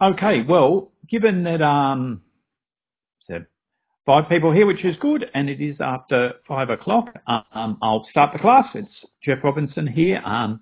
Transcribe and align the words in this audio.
Okay, 0.00 0.42
well, 0.42 0.92
given 1.08 1.42
that 1.42 1.60
um, 1.60 2.22
five 4.06 4.28
people 4.28 4.52
here, 4.52 4.64
which 4.64 4.84
is 4.84 4.96
good, 4.98 5.28
and 5.34 5.50
it 5.50 5.60
is 5.60 5.76
after 5.80 6.34
five 6.46 6.70
o'clock, 6.70 7.12
um, 7.26 7.76
I'll 7.82 8.06
start 8.10 8.32
the 8.32 8.38
class. 8.38 8.66
It's 8.74 8.88
Jeff 9.22 9.42
Robinson 9.42 9.88
here, 9.88 10.22
um, 10.24 10.60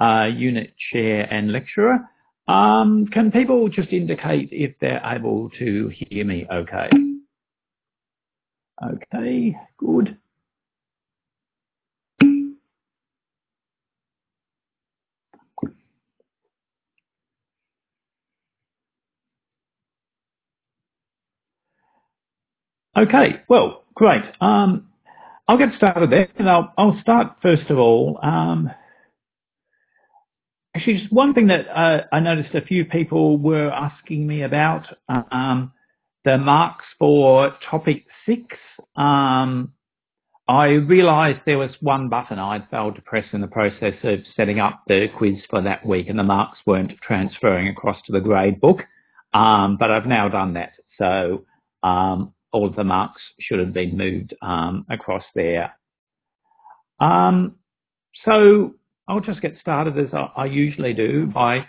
uh, 0.00 0.28
unit 0.34 0.74
chair 0.90 1.28
and 1.30 1.52
lecturer. 1.52 2.00
Um, 2.48 3.06
can 3.06 3.30
people 3.30 3.68
just 3.68 3.90
indicate 3.90 4.48
if 4.50 4.74
they're 4.80 5.00
able 5.04 5.50
to 5.58 5.90
hear 5.94 6.24
me 6.24 6.44
okay? 6.52 6.90
Okay, 8.84 9.56
good. 9.78 10.18
Okay, 22.96 23.42
well, 23.48 23.84
great. 23.94 24.22
Um, 24.40 24.88
I'll 25.48 25.58
get 25.58 25.74
started 25.76 26.10
there, 26.10 26.28
and 26.36 26.48
I'll, 26.48 26.72
I'll 26.78 26.98
start 27.00 27.36
first 27.42 27.68
of 27.70 27.78
all. 27.78 28.18
Um, 28.22 28.70
actually, 30.76 30.98
just 30.98 31.12
one 31.12 31.34
thing 31.34 31.48
that 31.48 31.68
uh, 31.68 32.04
I 32.12 32.20
noticed 32.20 32.54
a 32.54 32.62
few 32.62 32.84
people 32.84 33.36
were 33.36 33.70
asking 33.70 34.26
me 34.26 34.42
about 34.42 34.86
um, 35.08 35.72
the 36.24 36.38
marks 36.38 36.84
for 36.98 37.56
topic 37.68 38.06
six. 38.26 38.44
Um, 38.96 39.72
I 40.46 40.68
realised 40.68 41.40
there 41.46 41.58
was 41.58 41.70
one 41.80 42.08
button 42.08 42.38
I'd 42.38 42.68
failed 42.70 42.96
to 42.96 43.02
press 43.02 43.26
in 43.32 43.40
the 43.40 43.46
process 43.46 43.94
of 44.02 44.20
setting 44.36 44.60
up 44.60 44.82
the 44.86 45.08
quiz 45.16 45.38
for 45.50 45.60
that 45.62 45.84
week, 45.84 46.08
and 46.08 46.18
the 46.18 46.22
marks 46.22 46.58
weren't 46.64 46.92
transferring 47.02 47.68
across 47.68 47.98
to 48.06 48.12
the 48.12 48.20
grade 48.20 48.60
book. 48.60 48.82
Um, 49.32 49.78
but 49.78 49.90
I've 49.90 50.06
now 50.06 50.28
done 50.28 50.54
that, 50.54 50.74
so 50.96 51.44
um, 51.82 52.32
all 52.54 52.68
of 52.68 52.76
the 52.76 52.84
marks 52.84 53.20
should 53.40 53.58
have 53.58 53.72
been 53.72 53.96
moved 53.96 54.32
um, 54.40 54.86
across 54.88 55.24
there. 55.34 55.74
Um, 57.00 57.56
so 58.24 58.74
I'll 59.08 59.20
just 59.20 59.42
get 59.42 59.56
started 59.60 59.98
as 59.98 60.14
I, 60.14 60.30
I, 60.36 60.46
usually 60.46 60.94
do 60.94 61.26
by 61.26 61.66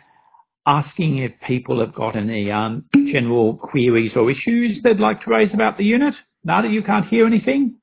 asking 0.68 1.18
if 1.18 1.32
people 1.48 1.80
have 1.80 1.96
got 1.96 2.16
any 2.16 2.52
um, 2.52 2.86
general 3.12 3.56
queries 3.56 4.12
or 4.16 4.30
issues 4.30 4.78
they'd 4.84 5.00
like 5.00 5.24
to 5.24 5.32
raise 5.32 5.52
about 5.54 5.78
the 5.80 5.84
unit. 5.84 6.14
Now 6.44 6.62
that 6.62 6.70
you 6.70 6.84
can't 6.84 7.08
hear 7.08 7.26
anything, 7.26 7.78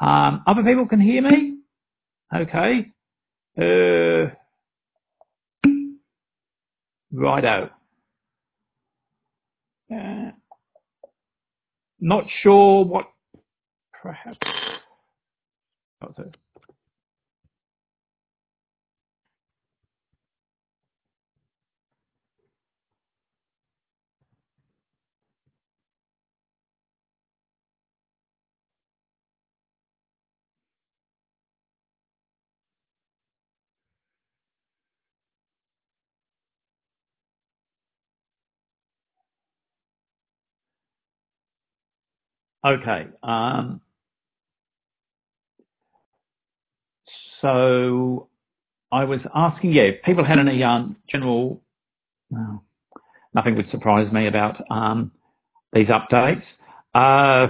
um, 0.00 0.42
other 0.46 0.62
people 0.62 0.88
can 0.88 1.00
hear 1.00 1.20
me. 1.20 1.58
Okay. 2.34 2.90
Uh, 3.60 4.34
righto. 7.12 7.68
Uh, 9.94 10.21
not 12.02 12.24
sure 12.42 12.84
what 12.84 13.06
perhaps. 14.02 14.38
Okay. 42.64 43.06
Um, 43.22 43.80
so 47.40 48.28
I 48.92 49.04
was 49.04 49.20
asking, 49.34 49.72
yeah, 49.72 49.82
if 49.82 50.02
people 50.02 50.24
had 50.24 50.38
any 50.38 50.62
um, 50.62 50.96
general, 51.08 51.60
well, 52.30 52.62
nothing 53.34 53.56
would 53.56 53.70
surprise 53.70 54.10
me 54.12 54.26
about 54.26 54.62
um, 54.70 55.10
these 55.72 55.88
updates. 55.88 56.44
Uh, 56.94 57.48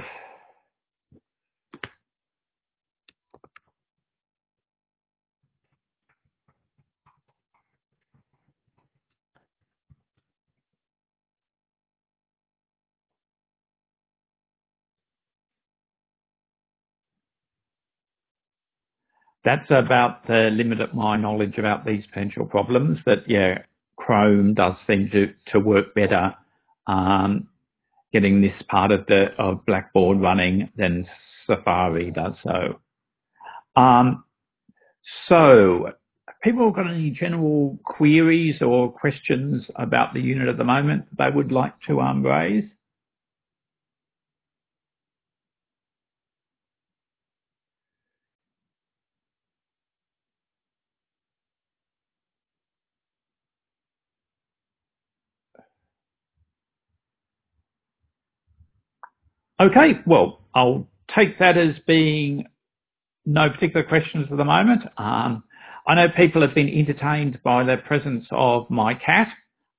that's 19.44 19.70
about 19.70 20.26
the 20.26 20.50
limit 20.52 20.80
of 20.80 20.94
my 20.94 21.16
knowledge 21.16 21.58
about 21.58 21.84
these 21.84 22.04
potential 22.06 22.46
problems. 22.46 22.98
That 23.06 23.28
yeah, 23.28 23.62
Chrome 23.96 24.54
does 24.54 24.74
seem 24.86 25.10
to 25.10 25.32
to 25.52 25.60
work 25.60 25.94
better 25.94 26.34
um, 26.86 27.48
getting 28.12 28.40
this 28.40 28.54
part 28.68 28.92
of 28.92 29.06
the 29.06 29.28
of 29.38 29.64
Blackboard 29.66 30.20
running 30.20 30.70
than 30.76 31.06
Safari 31.46 32.10
does 32.10 32.34
so. 32.44 32.80
Um, 33.74 34.24
so, 35.28 35.92
people 36.42 36.70
got 36.70 36.90
any 36.90 37.10
general 37.10 37.78
queries 37.84 38.60
or 38.60 38.92
questions 38.92 39.64
about 39.76 40.14
the 40.14 40.20
unit 40.20 40.48
at 40.48 40.58
the 40.58 40.64
moment 40.64 41.06
that 41.16 41.30
they 41.30 41.36
would 41.36 41.52
like 41.52 41.74
to 41.88 42.00
um, 42.00 42.24
raise? 42.24 42.64
Okay, 59.62 60.00
well, 60.06 60.40
I'll 60.56 60.88
take 61.14 61.38
that 61.38 61.56
as 61.56 61.76
being 61.86 62.46
no 63.24 63.48
particular 63.48 63.84
questions 63.86 64.26
at 64.28 64.36
the 64.36 64.44
moment. 64.44 64.82
Um, 64.96 65.44
I 65.86 65.94
know 65.94 66.08
people 66.08 66.42
have 66.42 66.52
been 66.52 66.68
entertained 66.68 67.38
by 67.44 67.62
the 67.62 67.76
presence 67.76 68.26
of 68.32 68.68
my 68.70 68.94
cat. 68.94 69.28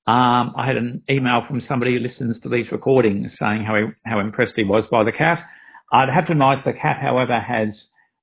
Um, 0.08 0.54
I 0.56 0.66
had 0.66 0.78
an 0.78 1.04
email 1.10 1.44
from 1.46 1.62
somebody 1.68 1.96
who 1.96 2.00
listens 2.00 2.38
to 2.44 2.50
these 2.50 2.72
recordings 2.72 3.34
saying 3.38 3.66
how, 3.66 3.76
he, 3.76 3.84
how 4.06 4.22
impressed 4.22 4.54
he 4.56 4.64
was 4.64 4.86
by 4.90 5.04
the 5.04 5.12
cat. 5.12 5.44
I'd 5.92 6.08
have 6.08 6.28
to 6.28 6.32
admit 6.32 6.64
the 6.64 6.72
cat, 6.72 7.02
however, 7.02 7.38
has 7.38 7.70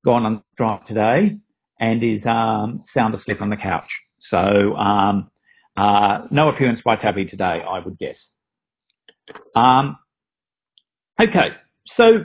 gone 0.03 0.25
on 0.25 0.43
strike 0.55 0.87
today 0.87 1.37
and 1.79 2.03
is 2.03 2.25
um, 2.25 2.85
sound 2.97 3.15
asleep 3.15 3.43
on 3.43 3.51
the 3.51 3.59
couch. 3.59 3.91
So 4.31 4.77
um, 4.77 5.31
uh, 5.77 6.23
no 6.31 6.49
appearance 6.49 6.81
by 6.83 6.97
Tabby 6.97 7.27
today, 7.27 7.63
I 7.69 7.81
would 7.81 7.99
guess. 7.99 8.17
Um, 9.55 9.99
Okay, 11.21 11.51
so 11.99 12.25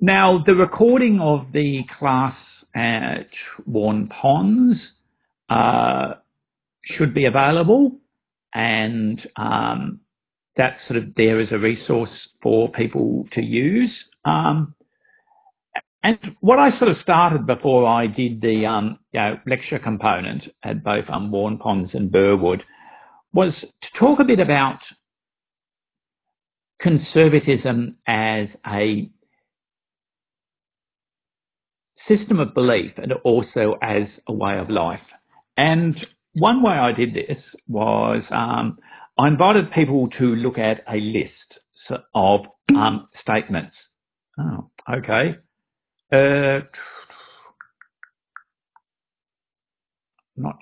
now 0.00 0.42
the 0.44 0.56
recording 0.56 1.20
of 1.20 1.52
the 1.52 1.84
class 2.00 2.34
at 2.74 3.28
Waurn 3.64 4.08
Ponds 4.08 4.80
uh, 5.48 6.14
should 6.84 7.14
be 7.14 7.26
available 7.26 7.92
and 8.54 9.24
um, 9.36 10.00
that's 10.56 10.80
sort 10.88 10.96
of 10.96 11.14
there 11.16 11.38
as 11.38 11.52
a 11.52 11.58
resource 11.58 12.10
for 12.42 12.68
people 12.72 13.24
to 13.34 13.40
use. 13.40 13.92
Um, 14.24 14.74
and 16.02 16.18
what 16.40 16.58
I 16.58 16.76
sort 16.80 16.90
of 16.90 16.96
started 17.02 17.46
before 17.46 17.86
I 17.86 18.08
did 18.08 18.40
the 18.40 18.66
um, 18.66 18.98
you 19.12 19.20
know, 19.20 19.38
lecture 19.46 19.78
component 19.78 20.48
at 20.64 20.82
both 20.82 21.04
um, 21.08 21.30
Waurn 21.30 21.56
Ponds 21.56 21.92
and 21.94 22.10
Burwood 22.10 22.64
was 23.32 23.52
to 23.60 23.98
talk 23.98 24.18
a 24.18 24.24
bit 24.24 24.40
about 24.40 24.80
conservatism 26.80 27.96
as 28.06 28.48
a 28.66 29.10
system 32.08 32.40
of 32.40 32.54
belief 32.54 32.92
and 32.96 33.12
also 33.24 33.76
as 33.82 34.04
a 34.26 34.32
way 34.32 34.58
of 34.58 34.68
life. 34.70 35.00
And 35.56 36.06
one 36.34 36.62
way 36.62 36.72
I 36.72 36.92
did 36.92 37.14
this 37.14 37.38
was 37.68 38.22
um, 38.30 38.78
I 39.16 39.28
invited 39.28 39.70
people 39.72 40.08
to 40.18 40.24
look 40.34 40.58
at 40.58 40.82
a 40.88 40.96
list 40.96 41.32
of 42.14 42.40
um, 42.74 43.08
statements. 43.20 43.76
Oh, 44.38 44.70
okay. 44.92 45.36
Uh, 46.12 46.60
not 50.36 50.56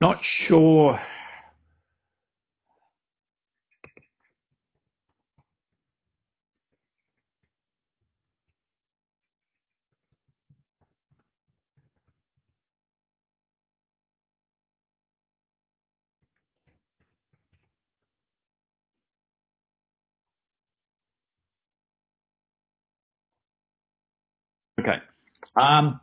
not 0.00 0.18
sure 0.46 1.00
Okay. 24.84 24.98
Um, 25.56 26.00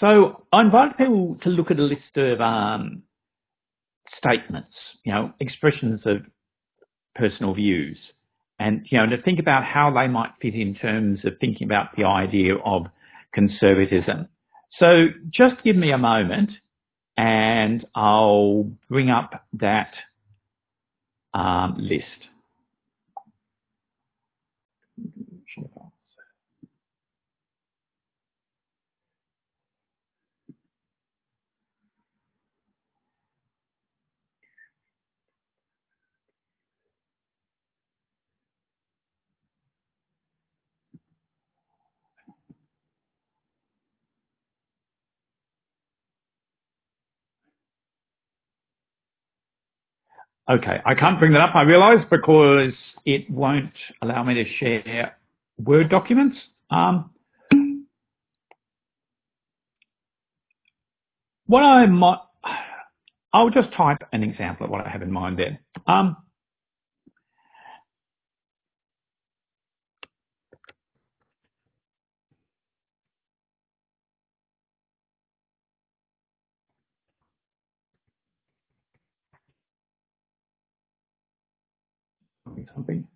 so 0.00 0.46
I 0.52 0.62
invite 0.62 0.98
people 0.98 1.36
to 1.42 1.48
look 1.48 1.70
at 1.70 1.78
a 1.78 1.82
list 1.82 2.16
of 2.16 2.40
um, 2.40 3.02
statements, 4.18 4.74
you 5.04 5.12
know, 5.12 5.32
expressions 5.40 6.00
of 6.04 6.22
personal 7.14 7.54
views, 7.54 7.98
and 8.58 8.86
you 8.90 8.98
know, 8.98 9.06
to 9.06 9.22
think 9.22 9.38
about 9.38 9.64
how 9.64 9.90
they 9.90 10.08
might 10.08 10.30
fit 10.40 10.54
in 10.54 10.74
terms 10.74 11.20
of 11.24 11.34
thinking 11.40 11.66
about 11.66 11.94
the 11.96 12.04
idea 12.04 12.56
of 12.56 12.86
conservatism. 13.32 14.28
So 14.78 15.08
just 15.30 15.62
give 15.62 15.76
me 15.76 15.92
a 15.92 15.98
moment, 15.98 16.50
and 17.16 17.86
I'll 17.94 18.70
bring 18.88 19.10
up 19.10 19.46
that 19.54 19.92
um, 21.32 21.76
list. 21.78 22.04
Okay, 50.48 50.80
I 50.84 50.94
can't 50.94 51.18
bring 51.18 51.32
that 51.32 51.40
up, 51.42 51.56
I 51.56 51.62
realise, 51.62 52.04
because 52.10 52.72
it 53.06 53.28
won't 53.30 53.72
allow 54.02 54.22
me 54.24 54.34
to 54.34 54.44
share 54.58 55.16
Word 55.58 55.88
documents. 55.90 56.36
Um, 56.70 57.10
what 61.46 61.62
I 61.62 61.86
might, 61.86 62.18
I'll 63.32 63.50
just 63.50 63.72
type 63.72 63.98
an 64.12 64.22
example 64.22 64.66
of 64.66 64.70
what 64.72 64.86
I 64.86 64.90
have 64.90 65.02
in 65.02 65.12
mind 65.12 65.38
there. 65.38 65.60
Um, 65.86 66.16
something. 82.74 83.06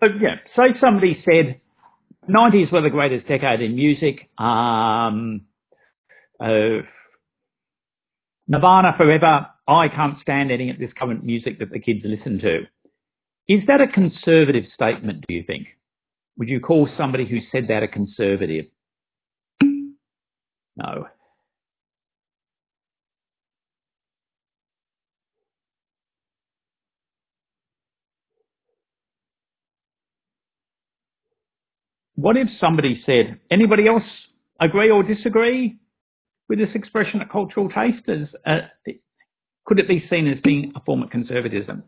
But 0.00 0.20
yeah, 0.20 0.36
say 0.56 0.78
somebody 0.80 1.22
said 1.24 1.60
90s 2.28 2.72
were 2.72 2.80
the 2.80 2.90
greatest 2.90 3.26
decade 3.26 3.60
in 3.60 3.74
music. 3.74 4.28
Um, 4.38 5.42
uh, 6.40 6.82
Nirvana 8.48 8.94
forever. 8.96 9.48
I 9.66 9.88
can't 9.88 10.20
stand 10.20 10.50
any 10.50 10.70
of 10.70 10.78
this 10.78 10.90
current 10.98 11.24
music 11.24 11.58
that 11.58 11.70
the 11.70 11.80
kids 11.80 12.00
listen 12.04 12.38
to. 12.40 12.64
Is 13.48 13.60
that 13.66 13.80
a 13.80 13.86
conservative 13.86 14.64
statement, 14.74 15.24
do 15.26 15.34
you 15.34 15.42
think? 15.42 15.68
Would 16.38 16.48
you 16.48 16.60
call 16.60 16.88
somebody 16.98 17.26
who 17.26 17.38
said 17.52 17.68
that 17.68 17.82
a 17.82 17.88
conservative? 17.88 18.66
No. 19.62 21.06
What 32.16 32.36
if 32.36 32.48
somebody 32.60 33.02
said, 33.04 33.40
anybody 33.50 33.86
else 33.86 34.04
agree 34.60 34.90
or 34.90 35.02
disagree 35.02 35.78
with 36.48 36.58
this 36.58 36.74
expression 36.74 37.20
of 37.20 37.28
cultural 37.28 37.68
taste? 37.68 38.08
As, 38.08 38.28
uh, 38.46 38.92
could 39.66 39.78
it 39.78 39.88
be 39.88 40.06
seen 40.08 40.28
as 40.28 40.38
being 40.42 40.72
a 40.76 40.80
form 40.80 41.02
of 41.02 41.10
conservatism? 41.10 41.82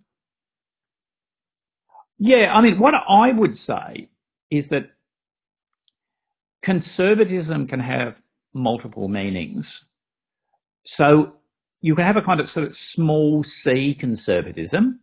Yeah, 2.19 2.53
I 2.55 2.61
mean, 2.63 2.79
what 2.79 2.95
I 2.95 3.33
would 3.33 3.59
say 3.67 4.09
is 4.51 4.65
that 4.71 4.91
conservatism 6.65 7.67
can 7.69 7.81
have 7.81 8.17
multiple 8.55 9.09
meanings. 9.09 9.67
So 10.97 11.35
you 11.83 11.95
can 11.95 12.05
have 12.05 12.17
a 12.17 12.23
kind 12.23 12.41
of 12.41 12.49
sort 12.55 12.67
of 12.67 12.75
small 12.95 13.45
c 13.63 13.95
conservatism, 13.99 15.01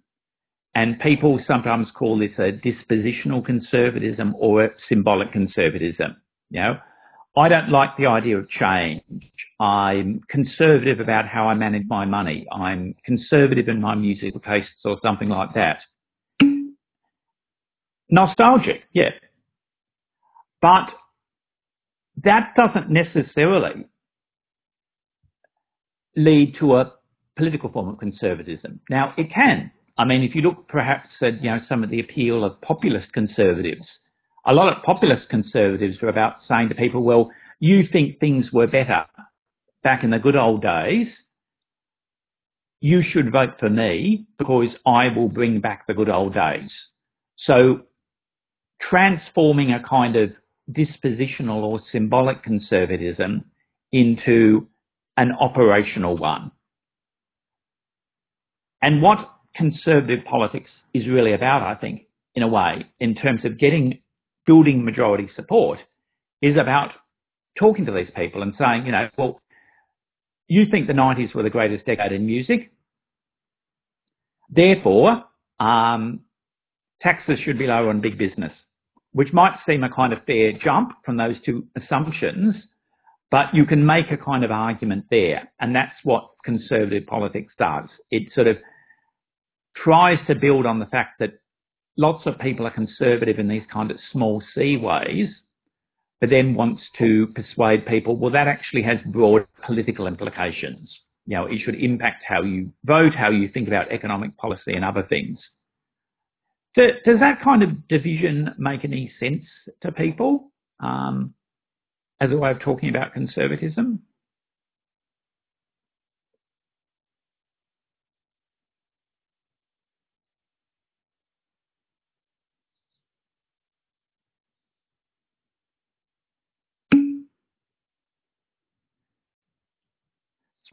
and 0.75 0.99
people 0.99 1.39
sometimes 1.47 1.87
call 1.93 2.17
this 2.17 2.31
a 2.37 2.51
dispositional 2.51 3.45
conservatism 3.45 4.35
or 4.37 4.65
a 4.65 4.69
symbolic 4.89 5.31
conservatism. 5.31 6.17
You 6.49 6.61
know, 6.61 6.79
I 7.35 7.49
don't 7.49 7.69
like 7.69 7.95
the 7.97 8.07
idea 8.07 8.37
of 8.37 8.49
change. 8.49 9.01
I'm 9.59 10.21
conservative 10.29 10.99
about 10.99 11.27
how 11.27 11.47
I 11.47 11.53
manage 11.53 11.83
my 11.87 12.05
money. 12.05 12.47
I'm 12.51 12.95
conservative 13.05 13.67
in 13.67 13.81
my 13.81 13.95
musical 13.95 14.39
tastes 14.39 14.71
or 14.83 14.99
something 15.03 15.29
like 15.29 15.53
that. 15.53 15.79
Nostalgic, 18.09 18.83
yeah. 18.93 19.11
But 20.61 20.89
that 22.23 22.53
doesn't 22.55 22.89
necessarily 22.89 23.85
lead 26.15 26.55
to 26.59 26.75
a 26.75 26.93
political 27.35 27.71
form 27.71 27.89
of 27.89 27.97
conservatism. 27.97 28.79
Now, 28.89 29.13
it 29.17 29.31
can. 29.31 29.71
I 29.97 30.05
mean, 30.05 30.23
if 30.23 30.33
you 30.33 30.41
look 30.41 30.67
perhaps 30.67 31.09
at, 31.21 31.43
you 31.43 31.49
know, 31.49 31.61
some 31.69 31.83
of 31.83 31.89
the 31.89 31.99
appeal 31.99 32.43
of 32.43 32.59
populist 32.61 33.13
conservatives, 33.13 33.85
a 34.45 34.53
lot 34.53 34.75
of 34.75 34.83
populist 34.83 35.29
conservatives 35.29 35.97
are 36.01 36.09
about 36.09 36.37
saying 36.47 36.69
to 36.69 36.75
people, 36.75 37.03
well, 37.03 37.31
you 37.59 37.87
think 37.91 38.19
things 38.19 38.51
were 38.51 38.67
better 38.67 39.05
back 39.83 40.03
in 40.03 40.09
the 40.09 40.19
good 40.19 40.35
old 40.35 40.61
days. 40.61 41.07
You 42.81 43.01
should 43.03 43.31
vote 43.31 43.53
for 43.59 43.69
me 43.69 44.25
because 44.37 44.69
I 44.85 45.07
will 45.09 45.29
bring 45.29 45.61
back 45.61 45.87
the 45.87 45.93
good 45.93 46.09
old 46.09 46.33
days. 46.33 46.69
So 47.37 47.83
transforming 48.81 49.71
a 49.71 49.81
kind 49.81 50.15
of 50.15 50.33
dispositional 50.71 51.63
or 51.63 51.81
symbolic 51.91 52.43
conservatism 52.43 53.45
into 53.91 54.67
an 55.17 55.31
operational 55.39 56.17
one. 56.17 56.51
And 58.81 59.01
what 59.01 59.32
conservative 59.55 60.25
politics 60.25 60.69
is 60.93 61.07
really 61.07 61.33
about, 61.33 61.61
I 61.61 61.75
think, 61.75 62.07
in 62.35 62.43
a 62.43 62.47
way, 62.47 62.85
in 62.99 63.15
terms 63.15 63.45
of 63.45 63.59
getting, 63.59 63.99
building 64.45 64.83
majority 64.83 65.29
support, 65.35 65.79
is 66.41 66.57
about 66.57 66.91
talking 67.57 67.85
to 67.85 67.91
these 67.91 68.09
people 68.15 68.41
and 68.41 68.53
saying, 68.57 68.85
you 68.85 68.91
know, 68.91 69.09
well, 69.17 69.39
you 70.47 70.65
think 70.69 70.87
the 70.87 70.93
90s 70.93 71.33
were 71.33 71.43
the 71.43 71.49
greatest 71.49 71.85
decade 71.85 72.11
in 72.11 72.25
music. 72.25 72.71
Therefore, 74.49 75.23
um, 75.59 76.21
taxes 77.01 77.39
should 77.39 77.57
be 77.57 77.67
lower 77.67 77.89
on 77.89 78.01
big 78.01 78.17
business 78.17 78.51
which 79.13 79.31
might 79.31 79.57
seem 79.67 79.83
a 79.83 79.89
kind 79.89 80.11
of 80.11 80.23
fair 80.25 80.51
jump 80.51 80.93
from 81.05 81.17
those 81.17 81.35
two 81.45 81.65
assumptions, 81.81 82.55
but 83.31 83.53
you 83.53 83.65
can 83.65 83.83
make 83.85 84.11
a 84.11 84.17
kind 84.17 84.43
of 84.43 84.51
argument 84.51 85.05
there. 85.09 85.51
And 85.59 85.75
that's 85.75 85.95
what 86.03 86.29
conservative 86.43 87.05
politics 87.07 87.53
does. 87.57 87.87
It 88.11 88.33
sort 88.33 88.47
of 88.47 88.57
tries 89.75 90.19
to 90.27 90.35
build 90.35 90.65
on 90.65 90.79
the 90.79 90.85
fact 90.87 91.19
that 91.19 91.39
lots 91.97 92.25
of 92.25 92.39
people 92.39 92.65
are 92.65 92.71
conservative 92.71 93.39
in 93.39 93.47
these 93.47 93.63
kind 93.71 93.91
of 93.91 93.97
small 94.11 94.41
c 94.55 94.77
ways, 94.77 95.29
but 96.21 96.29
then 96.29 96.55
wants 96.55 96.81
to 96.97 97.27
persuade 97.27 97.85
people, 97.85 98.15
well, 98.15 98.31
that 98.31 98.47
actually 98.47 98.81
has 98.83 98.97
broad 99.05 99.45
political 99.65 100.07
implications. 100.07 100.89
You 101.25 101.37
know, 101.37 101.45
it 101.45 101.59
should 101.63 101.75
impact 101.75 102.23
how 102.27 102.43
you 102.43 102.71
vote, 102.85 103.13
how 103.13 103.29
you 103.29 103.47
think 103.49 103.67
about 103.67 103.91
economic 103.91 104.35
policy 104.37 104.73
and 104.73 104.83
other 104.83 105.03
things. 105.03 105.39
Does 106.75 107.19
that 107.19 107.41
kind 107.43 107.61
of 107.61 107.87
division 107.87 108.53
make 108.57 108.83
any 108.83 109.11
sense 109.19 109.45
to 109.81 109.91
people 109.91 110.51
um, 110.79 111.33
as 112.19 112.31
a 112.31 112.37
way 112.37 112.49
of 112.49 112.59
talking 112.59 112.89
about 112.89 113.13
conservatism? 113.13 114.01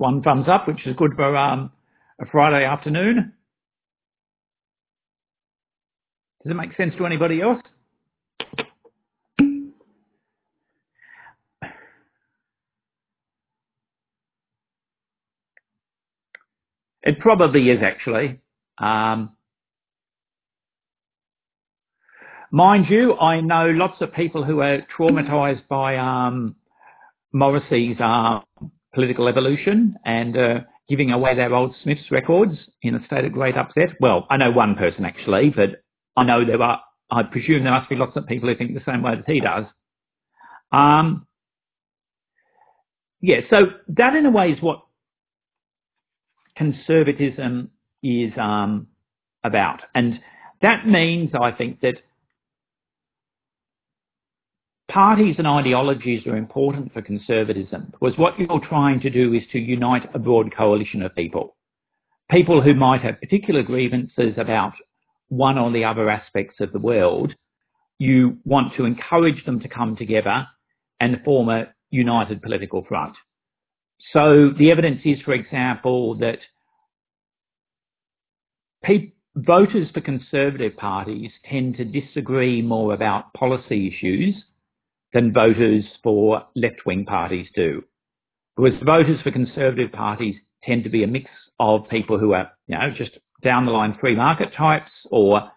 One 0.01 0.23
thumbs 0.23 0.49
up, 0.49 0.67
which 0.67 0.87
is 0.87 0.97
good 0.97 1.13
for 1.15 1.37
um, 1.37 1.71
a 2.21 2.27
Friday 2.27 2.65
afternoon. 2.65 3.35
Does 6.43 6.53
it 6.53 6.55
make 6.55 6.75
sense 6.75 6.95
to 6.97 7.05
anybody 7.05 7.43
else? 7.43 7.61
It 17.03 17.19
probably 17.21 17.69
is 17.69 17.81
actually. 17.83 18.41
Um, 18.79 19.33
mind 22.51 22.87
you, 22.89 23.19
I 23.19 23.41
know 23.43 23.69
lots 23.69 24.01
of 24.01 24.15
people 24.15 24.45
who 24.45 24.61
are 24.61 24.87
traumatised 24.99 25.69
by 25.69 25.99
um, 25.99 26.57
Morrissey's 27.33 28.01
uh, 28.01 28.41
political 28.95 29.29
evolution 29.29 29.97
and 30.05 30.37
uh, 30.37 30.61
giving 30.89 31.13
away 31.13 31.35
their 31.35 31.55
old 31.55 31.75
Smiths 31.83 32.11
records 32.11 32.57
in 32.83 32.95
a 32.95 33.07
state 33.07 33.25
of 33.25 33.33
great 33.33 33.57
upset. 33.57 33.91
Well, 34.01 34.27
I 34.31 34.37
know 34.37 34.51
one 34.51 34.75
person 34.75 35.05
actually, 35.05 35.51
but 35.51 35.83
I 36.17 36.25
know 36.25 36.45
there 36.45 36.61
are, 36.61 36.81
I 37.11 37.23
presume 37.23 37.65
there 37.65 37.73
must 37.73 37.89
be 37.89 37.97
lots 37.97 38.17
of 38.17 38.27
people 38.27 38.49
who 38.49 38.57
think 38.57 38.75
the 38.75 38.91
same 38.91 39.03
way 39.03 39.17
that 39.17 39.29
he 39.31 39.41
does. 39.41 39.65
Um, 40.73 41.27
yeah, 43.21 43.41
so 43.51 43.67
that 43.89 44.17
in 44.17 44.27
a 44.27 44.31
way 44.31 44.53
is 44.53 44.63
what 44.63 44.83
conservatism 46.57 47.71
is 48.03 48.33
um, 48.39 48.89
about. 49.45 49.81
And 49.95 50.21
that 50.63 50.87
means, 50.87 51.31
I 51.39 51.53
think, 51.53 51.81
that 51.81 51.97
parties 54.91 55.37
and 55.39 55.47
ideologies 55.47 56.27
are 56.27 56.37
important 56.37 56.93
for 56.93 57.01
conservatism 57.01 57.89
because 57.93 58.19
what 58.19 58.39
you're 58.39 58.61
trying 58.69 59.01
to 59.01 59.11
do 59.11 59.33
is 59.33 59.43
to 59.53 59.59
unite 59.59 60.09
a 60.15 60.19
broad 60.19 60.55
coalition 60.55 61.03
of 61.03 61.15
people. 61.15 61.57
People 62.31 62.61
who 62.61 62.75
might 62.75 63.01
have 63.03 63.21
particular 63.21 63.63
grievances 63.63 64.35
about 64.37 64.73
one 65.29 65.59
or 65.59 65.71
the 65.71 65.85
other 65.85 66.11
aspects 66.11 66.61
of 66.61 66.73
the 66.73 66.79
world, 66.79 67.35
you 67.99 68.39
want 68.45 68.75
to 68.77 68.85
encourage 68.85 69.45
them 69.45 69.61
to 69.61 69.69
come 69.69 69.97
together 69.97 70.47
and 71.01 71.23
form 71.25 71.49
a 71.49 71.69
united 71.91 72.43
political 72.43 72.85
front. 72.85 73.17
So 74.13 74.51
the 74.59 74.71
evidence 74.71 75.03
is, 75.05 75.21
for 75.23 75.33
example, 75.33 76.17
that 76.17 76.39
pe- 78.83 79.13
voters 79.37 79.89
for 79.93 80.01
conservative 80.01 80.77
parties 80.77 81.31
tend 81.49 81.77
to 81.77 81.85
disagree 81.85 82.61
more 82.61 82.95
about 82.95 83.33
policy 83.35 83.89
issues 83.89 84.35
than 85.13 85.33
voters 85.33 85.85
for 86.03 86.45
left-wing 86.55 87.05
parties 87.05 87.49
do. 87.55 87.83
Because 88.57 88.81
voters 88.85 89.21
for 89.23 89.31
conservative 89.31 89.93
parties 89.93 90.37
tend 90.65 90.85
to 90.85 90.91
be 90.91 91.03
a 91.03 91.07
mix 91.07 91.31
of 91.59 91.89
people 91.89 92.19
who 92.19 92.33
are, 92.33 92.51
you 92.67 92.77
know, 92.77 92.91
just 92.95 93.19
down 93.43 93.67
the 93.67 93.73
line 93.73 93.97
free 94.01 94.15
market 94.15 94.53
types 94.55 94.91
or, 95.11 95.51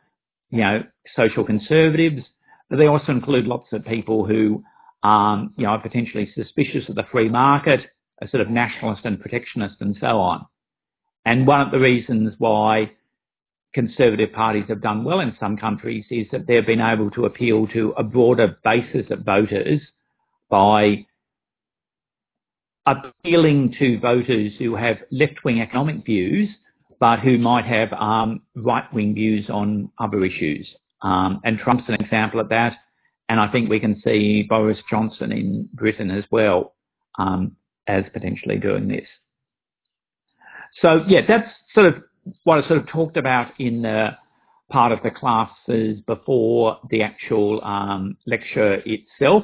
you 0.49 0.59
know, 0.59 0.83
social 1.15 1.43
conservatives. 1.43 2.23
But 2.69 2.77
they 2.77 2.87
also 2.87 3.11
include 3.11 3.45
lots 3.45 3.67
of 3.73 3.85
people 3.85 4.25
who, 4.25 4.63
um, 5.03 5.53
you 5.57 5.65
know, 5.65 5.71
are 5.71 5.81
potentially 5.81 6.31
suspicious 6.35 6.87
of 6.89 6.95
the 6.95 7.05
free 7.11 7.29
market, 7.29 7.81
are 8.21 8.29
sort 8.29 8.41
of 8.41 8.49
nationalist 8.49 9.05
and 9.05 9.19
protectionist 9.19 9.75
and 9.81 9.97
so 9.99 10.19
on. 10.19 10.45
And 11.25 11.47
one 11.47 11.61
of 11.61 11.71
the 11.71 11.79
reasons 11.79 12.33
why 12.37 12.91
conservative 13.73 14.31
parties 14.31 14.65
have 14.67 14.81
done 14.81 15.03
well 15.03 15.19
in 15.19 15.35
some 15.39 15.57
countries 15.57 16.05
is 16.09 16.27
that 16.31 16.47
they've 16.47 16.65
been 16.65 16.81
able 16.81 17.09
to 17.11 17.25
appeal 17.25 17.67
to 17.67 17.93
a 17.97 18.03
broader 18.03 18.57
basis 18.63 19.09
of 19.09 19.19
voters 19.25 19.81
by 20.49 21.05
appealing 22.85 23.73
to 23.79 23.99
voters 23.99 24.53
who 24.59 24.75
have 24.75 24.97
left-wing 25.11 25.61
economic 25.61 26.05
views 26.05 26.49
but 27.03 27.19
who 27.19 27.37
might 27.37 27.65
have 27.65 27.91
um, 27.93 28.41
right-wing 28.55 29.13
views 29.13 29.49
on 29.49 29.91
other 29.99 30.23
issues. 30.23 30.65
Um, 31.01 31.41
and 31.43 31.59
Trump's 31.59 31.83
an 31.89 31.95
example 31.95 32.39
of 32.39 32.47
that. 32.47 32.77
And 33.27 33.41
I 33.41 33.51
think 33.51 33.69
we 33.69 33.81
can 33.81 34.01
see 34.05 34.43
Boris 34.43 34.77
Johnson 34.89 35.33
in 35.33 35.67
Britain 35.73 36.09
as 36.09 36.23
well 36.31 36.75
um, 37.19 37.57
as 37.87 38.05
potentially 38.13 38.57
doing 38.57 38.87
this. 38.87 39.05
So 40.81 41.03
yeah, 41.05 41.21
that's 41.27 41.49
sort 41.73 41.87
of 41.87 42.03
what 42.43 42.63
I 42.63 42.67
sort 42.67 42.79
of 42.79 42.87
talked 42.87 43.17
about 43.17 43.51
in 43.59 43.81
the 43.81 44.17
part 44.71 44.91
of 44.91 45.03
the 45.03 45.11
classes 45.11 45.99
before 46.07 46.79
the 46.89 47.03
actual 47.03 47.63
um, 47.63 48.17
lecture 48.25 48.81
itself. 48.85 49.43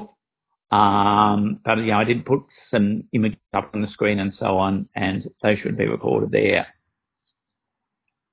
Um, 0.70 1.60
but 1.64 1.84
yeah, 1.84 1.98
I 1.98 2.04
did 2.04 2.24
put 2.24 2.42
some 2.70 3.04
images 3.12 3.38
up 3.52 3.70
on 3.74 3.82
the 3.82 3.88
screen 3.88 4.20
and 4.20 4.32
so 4.38 4.56
on, 4.56 4.88
and 4.94 5.28
they 5.42 5.56
should 5.56 5.76
be 5.76 5.86
recorded 5.86 6.30
there. 6.30 6.68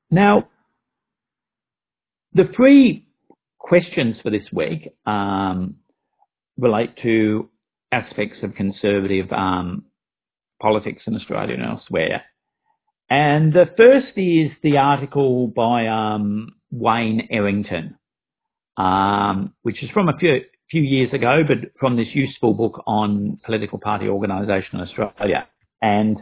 Now, 0.09 0.47
the 2.33 2.49
three 2.55 3.07
questions 3.57 4.17
for 4.21 4.29
this 4.29 4.47
week 4.53 4.93
um, 5.05 5.75
relate 6.57 6.95
to 7.03 7.49
aspects 7.91 8.37
of 8.43 8.55
conservative 8.55 9.31
um, 9.31 9.85
politics 10.61 11.03
in 11.07 11.15
Australia 11.15 11.55
and 11.55 11.63
elsewhere. 11.63 12.23
And 13.09 13.53
the 13.53 13.69
first 13.77 14.17
is 14.17 14.51
the 14.63 14.77
article 14.77 15.47
by 15.47 15.87
um, 15.87 16.55
Wayne 16.71 17.27
Errington, 17.31 17.95
um, 18.75 19.53
which 19.61 19.81
is 19.81 19.89
from 19.91 20.09
a 20.09 20.17
few, 20.17 20.41
few 20.69 20.81
years 20.81 21.13
ago, 21.13 21.43
but 21.47 21.71
from 21.79 21.95
this 21.95 22.09
useful 22.13 22.53
book 22.53 22.83
on 22.85 23.39
political 23.45 23.79
party 23.79 24.07
organisation 24.07 24.79
in 24.79 24.81
Australia. 24.81 25.47
And 25.81 26.17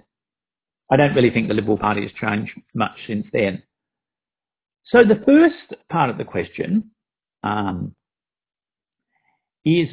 I 0.92 0.98
don't 0.98 1.16
really 1.16 1.32
think 1.32 1.48
the 1.48 1.56
Liberal 1.56 1.78
Party 1.78 2.04
has 2.04 2.12
changed 2.12 2.52
much 2.76 2.98
since 3.08 3.26
then. 3.34 3.64
So 4.86 5.04
the 5.04 5.24
first 5.26 5.82
part 5.90 6.12
of 6.12 6.20
the 6.20 6.24
question 6.24 6.92
um, 7.42 7.96
is 9.64 9.88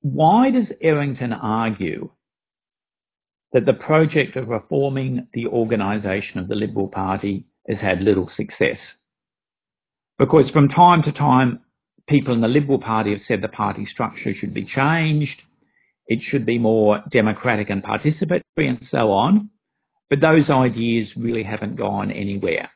why 0.00 0.50
does 0.50 0.66
Errington 0.80 1.34
argue 1.34 2.10
that 3.52 3.66
the 3.66 3.72
project 3.72 4.36
of 4.36 4.48
reforming 4.48 5.26
the 5.34 5.46
organisation 5.46 6.38
of 6.38 6.48
the 6.48 6.54
Liberal 6.54 6.88
Party 6.88 7.44
has 7.68 7.78
had 7.78 8.02
little 8.02 8.30
success. 8.36 8.78
Because 10.18 10.50
from 10.50 10.68
time 10.68 11.02
to 11.02 11.12
time, 11.12 11.60
people 12.08 12.34
in 12.34 12.40
the 12.40 12.48
Liberal 12.48 12.78
Party 12.78 13.12
have 13.12 13.22
said 13.26 13.42
the 13.42 13.48
party 13.48 13.86
structure 13.90 14.34
should 14.34 14.54
be 14.54 14.64
changed, 14.64 15.42
it 16.06 16.20
should 16.22 16.44
be 16.44 16.58
more 16.58 17.02
democratic 17.10 17.70
and 17.70 17.82
participatory 17.82 18.42
and 18.58 18.86
so 18.90 19.12
on, 19.12 19.48
but 20.08 20.20
those 20.20 20.50
ideas 20.50 21.08
really 21.16 21.44
haven't 21.44 21.76
gone 21.76 22.10
anywhere. 22.10 22.70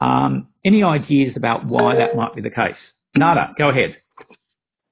Um, 0.00 0.48
any 0.64 0.82
ideas 0.82 1.34
about 1.36 1.66
why 1.66 1.96
that 1.96 2.16
might 2.16 2.34
be 2.34 2.42
the 2.42 2.50
case? 2.50 2.74
Nada, 3.14 3.54
go 3.58 3.68
ahead. 3.70 3.96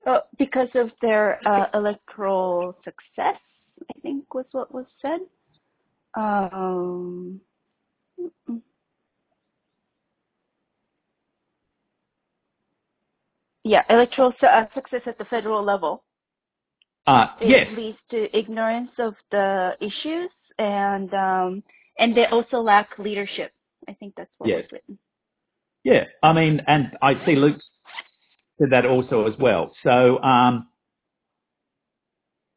Uh, 0.06 0.18
because 0.38 0.68
of 0.74 0.90
their 1.00 1.40
uh, 1.48 1.66
electoral 1.74 2.76
success 2.84 3.40
I 3.90 4.00
think 4.00 4.34
was 4.34 4.46
what 4.52 4.72
was 4.72 4.86
said. 5.00 5.20
Um, 6.16 7.40
yeah, 13.64 13.82
electoral 13.90 14.32
su- 14.40 14.46
uh, 14.46 14.66
success 14.74 15.02
at 15.06 15.18
the 15.18 15.24
federal 15.24 15.62
level. 15.62 16.04
Uh, 17.06 17.28
it 17.40 17.48
yes. 17.48 17.76
leads 17.76 17.98
to 18.10 18.36
ignorance 18.36 18.90
of 18.98 19.14
the 19.30 19.76
issues, 19.80 20.30
and 20.58 21.12
um, 21.12 21.62
and 21.98 22.16
they 22.16 22.26
also 22.26 22.58
lack 22.58 22.88
leadership. 22.98 23.52
I 23.88 23.92
think 23.94 24.14
that's 24.16 24.30
what 24.38 24.48
yes. 24.48 24.62
was 24.62 24.72
written. 24.72 24.98
Yeah, 25.82 26.04
I 26.22 26.32
mean, 26.32 26.62
and 26.66 26.96
I 27.02 27.24
see 27.26 27.36
Luke 27.36 27.60
said 28.58 28.70
that 28.70 28.86
also 28.86 29.26
as 29.26 29.36
well. 29.38 29.72
So 29.82 30.22
um, 30.22 30.68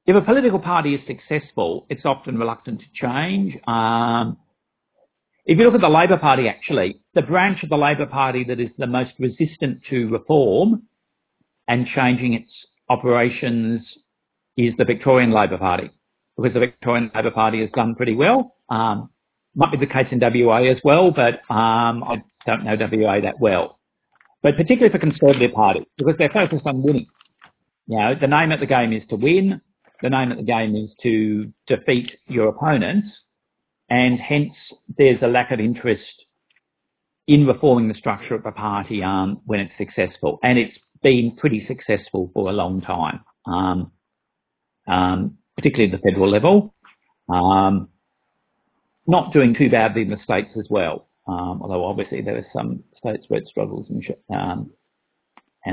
if 0.08 0.16
a 0.16 0.22
political 0.22 0.58
party 0.58 0.96
is 0.96 1.02
successful, 1.06 1.86
it's 1.90 2.06
often 2.06 2.38
reluctant 2.38 2.80
to 2.80 2.86
change. 2.94 3.58
Um, 3.68 4.38
if 5.46 5.58
you 5.58 5.66
look 5.66 5.76
at 5.76 5.82
the 5.82 5.90
Labor 5.90 6.18
Party, 6.18 6.48
actually, 6.48 7.00
the 7.14 7.22
branch 7.22 7.62
of 7.62 7.70
the 7.70 7.78
Labor 7.78 8.06
Party 8.06 8.46
that 8.46 8.60
is 8.60 8.70
the 8.78 8.88
most 8.88 9.12
resistant 9.20 9.82
to 9.90 10.08
reform 10.08 10.84
and 11.68 11.86
changing 11.94 12.34
its 12.34 12.50
operations 12.90 13.82
is 14.56 14.74
the 14.78 14.86
Victorian 14.86 15.32
Labor 15.32 15.58
Party, 15.58 15.92
because 16.38 16.54
the 16.54 16.62
Victorian 16.62 17.12
Labor 17.14 17.32
Party 17.32 17.60
has 17.60 17.70
done 17.76 17.94
pretty 17.94 18.16
well. 18.16 18.56
Um, 18.70 19.10
might 19.56 19.72
be 19.72 19.78
the 19.78 19.92
case 19.92 20.08
in 20.12 20.20
WA 20.22 20.64
as 20.64 20.78
well, 20.86 21.12
but 21.12 21.36
um, 21.54 22.04
I 22.04 22.24
don't 22.46 22.64
know 22.64 22.78
WA 22.80 23.20
that 23.20 23.40
well. 23.40 23.80
But 24.42 24.56
particularly 24.56 24.92
for 24.92 25.00
Conservative 25.00 25.52
Party, 25.52 25.86
because 25.98 26.16
they're 26.18 26.30
focused 26.30 26.66
on 26.66 26.82
winning. 26.82 27.08
You 27.88 27.98
know, 27.98 28.16
the 28.20 28.28
name 28.28 28.52
of 28.52 28.62
the 28.62 28.66
game 28.66 28.94
is 28.94 29.04
to 29.10 29.16
win 29.16 29.62
the 30.02 30.10
name 30.10 30.32
of 30.32 30.38
the 30.38 30.44
game 30.44 30.76
is 30.76 30.90
to 31.04 31.52
defeat 31.68 32.20
your 32.28 32.48
opponents, 32.48 33.08
and 33.90 34.20
hence 34.20 34.54
there's 34.98 35.22
a 35.22 35.28
lack 35.28 35.52
of 35.52 35.60
interest 35.60 36.04
in 37.28 37.46
reforming 37.46 37.88
the 37.88 37.96
structure 37.96 38.36
of 38.36 38.46
a 38.46 38.52
party 38.52 39.04
um, 39.04 39.42
when 39.46 39.60
it's 39.60 39.74
successful, 39.78 40.40
and 40.44 40.58
it's 40.58 40.78
been 41.04 41.36
pretty 41.36 41.66
successful 41.68 42.32
for 42.34 42.50
a 42.50 42.54
long 42.54 42.82
time, 42.82 43.20
um, 43.46 43.92
um, 44.88 45.38
particularly 45.56 45.92
at 45.92 46.02
the 46.02 46.10
federal 46.10 46.30
level. 46.30 46.74
Um, 47.30 47.90
not 49.08 49.34
doing 49.34 49.54
too 49.54 49.70
badly 49.70 50.04
in 50.04 50.10
the 50.10 50.20
states 50.24 50.52
as 50.58 50.68
well. 50.70 51.08
Um, 51.28 51.62
although 51.62 51.86
obviously 51.86 52.22
there 52.22 52.38
are 52.38 52.46
some 52.54 52.84
states 52.98 53.26
where 53.28 53.42
it 53.42 53.48
struggles 53.48 53.88
and 53.90 54.04
um, 54.30 54.72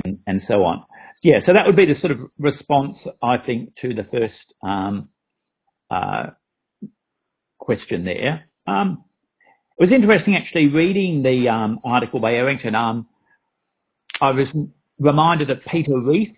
and 0.04 0.18
and 0.26 0.42
so 0.48 0.64
on. 0.64 0.84
Yeah, 1.22 1.40
so 1.46 1.54
that 1.54 1.66
would 1.66 1.76
be 1.76 1.86
the 1.86 1.98
sort 2.00 2.12
of 2.12 2.18
response 2.38 2.98
I 3.22 3.38
think 3.38 3.74
to 3.80 3.94
the 3.94 4.04
first 4.04 4.34
um, 4.62 5.08
uh, 5.90 6.30
question 7.58 8.04
there. 8.04 8.44
Um, 8.66 9.04
it 9.78 9.84
was 9.84 9.92
interesting 9.92 10.36
actually 10.36 10.68
reading 10.68 11.22
the 11.22 11.48
um, 11.48 11.80
article 11.82 12.20
by 12.20 12.34
Errington. 12.34 12.74
Um, 12.74 13.06
I 14.20 14.30
was 14.30 14.46
reminded 14.98 15.50
of 15.50 15.58
Peter 15.70 15.98
Reith. 15.98 16.34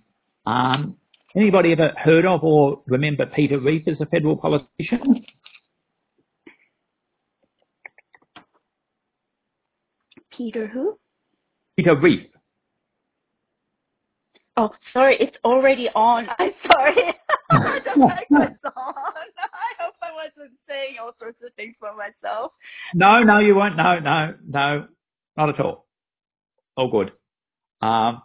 Um, 0.46 0.96
anybody 1.34 1.72
ever 1.72 1.92
heard 1.96 2.24
of 2.24 2.44
or 2.44 2.82
remember 2.86 3.26
Peter 3.26 3.58
Reith 3.58 3.88
as 3.88 4.00
a 4.00 4.06
federal 4.06 4.36
politician? 4.36 5.24
Peter 10.36 10.66
who? 10.66 10.98
Peter 11.76 11.96
Reith. 11.96 12.30
Oh, 14.56 14.70
sorry, 14.92 15.16
it's 15.20 15.36
already 15.44 15.88
on. 15.94 16.28
I'm 16.38 16.52
sorry. 16.70 16.94
the 17.50 17.92
mic 17.96 18.30
was 18.30 18.52
on. 18.64 18.94
I 18.96 19.82
hope 19.82 19.94
I 20.02 20.12
wasn't 20.14 20.56
saying 20.68 20.96
all 21.02 21.12
sorts 21.18 21.38
of 21.44 21.52
things 21.54 21.74
for 21.78 21.90
myself. 21.94 22.52
No, 22.94 23.22
no, 23.22 23.38
you 23.38 23.54
won't. 23.54 23.76
No, 23.76 23.98
no, 23.98 24.34
no, 24.48 24.86
not 25.36 25.48
at 25.50 25.60
all. 25.60 25.86
All 26.76 26.90
good. 26.90 27.12
Um, 27.82 28.22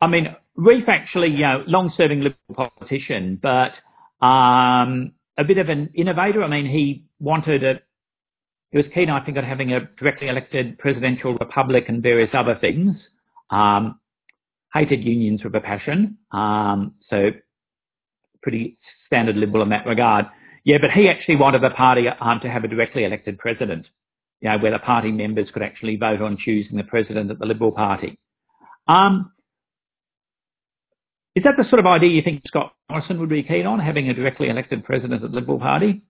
I 0.00 0.06
mean, 0.08 0.34
Reith 0.56 0.88
actually, 0.88 1.28
you 1.30 1.42
know, 1.42 1.64
long-serving 1.66 2.20
Liberal 2.20 2.70
politician, 2.78 3.38
but 3.40 3.72
um, 4.24 5.12
a 5.38 5.44
bit 5.44 5.58
of 5.58 5.68
an 5.68 5.90
innovator. 5.94 6.42
I 6.42 6.48
mean, 6.48 6.66
he 6.66 7.04
wanted 7.20 7.62
a 7.64 7.80
he 8.74 8.78
was 8.78 8.86
keen, 8.92 9.08
I 9.08 9.24
think, 9.24 9.38
on 9.38 9.44
having 9.44 9.72
a 9.72 9.88
directly 10.00 10.26
elected 10.26 10.78
presidential 10.80 11.34
republic 11.34 11.84
and 11.86 12.02
various 12.02 12.30
other 12.32 12.56
things. 12.60 12.96
Um, 13.48 14.00
hated 14.74 15.04
unions 15.04 15.44
with 15.44 15.54
a 15.54 15.60
passion, 15.60 16.18
um, 16.32 16.94
so 17.08 17.30
pretty 18.42 18.76
standard 19.06 19.36
liberal 19.36 19.62
in 19.62 19.68
that 19.68 19.86
regard. 19.86 20.26
Yeah, 20.64 20.78
but 20.80 20.90
he 20.90 21.08
actually 21.08 21.36
wanted 21.36 21.62
the 21.62 21.70
party 21.70 22.08
um, 22.08 22.40
to 22.40 22.50
have 22.50 22.64
a 22.64 22.68
directly 22.68 23.04
elected 23.04 23.38
president, 23.38 23.86
you 24.40 24.50
know, 24.50 24.58
where 24.58 24.72
the 24.72 24.80
party 24.80 25.12
members 25.12 25.48
could 25.52 25.62
actually 25.62 25.94
vote 25.94 26.20
on 26.20 26.36
choosing 26.36 26.76
the 26.76 26.82
president 26.82 27.30
of 27.30 27.38
the 27.38 27.46
Liberal 27.46 27.70
Party. 27.70 28.18
Um, 28.88 29.30
is 31.36 31.44
that 31.44 31.54
the 31.56 31.68
sort 31.70 31.78
of 31.78 31.86
idea 31.86 32.10
you 32.10 32.22
think 32.22 32.42
Scott 32.48 32.74
Morrison 32.90 33.20
would 33.20 33.28
be 33.28 33.44
keen 33.44 33.66
on, 33.66 33.78
having 33.78 34.08
a 34.08 34.14
directly 34.14 34.48
elected 34.48 34.82
president 34.82 35.22
of 35.22 35.30
the 35.30 35.36
Liberal 35.38 35.60
Party? 35.60 36.02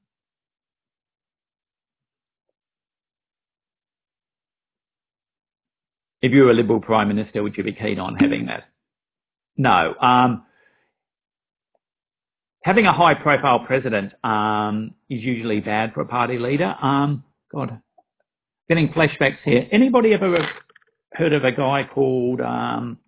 If 6.25 6.33
you 6.33 6.45
were 6.45 6.53
a 6.53 6.55
Liberal 6.55 6.81
Prime 6.81 7.09
Minister, 7.09 7.43
would 7.43 7.55
you 7.55 7.63
be 7.63 7.75
keen 7.75 7.99
on 7.99 8.17
having 8.17 8.47
that? 8.47 8.65
No. 9.59 9.95
Um, 10.01 10.47
having 12.63 12.87
a 12.87 12.95
high 12.95 13.13
profile 13.13 13.59
president 13.67 14.15
um, 14.25 14.95
is 15.11 15.21
usually 15.23 15.61
bad 15.61 15.93
for 15.93 16.01
a 16.01 16.07
party 16.07 16.39
leader. 16.39 16.75
Um, 16.81 17.25
God, 17.53 17.79
getting 18.71 18.89
flashbacks 18.89 19.37
here. 19.45 19.69
Anybody 19.71 20.15
ever 20.15 20.49
heard 21.13 21.35
of 21.35 21.45
a 21.45 21.53
guy 21.53 21.87
called 21.93 22.41
um, 22.41 22.99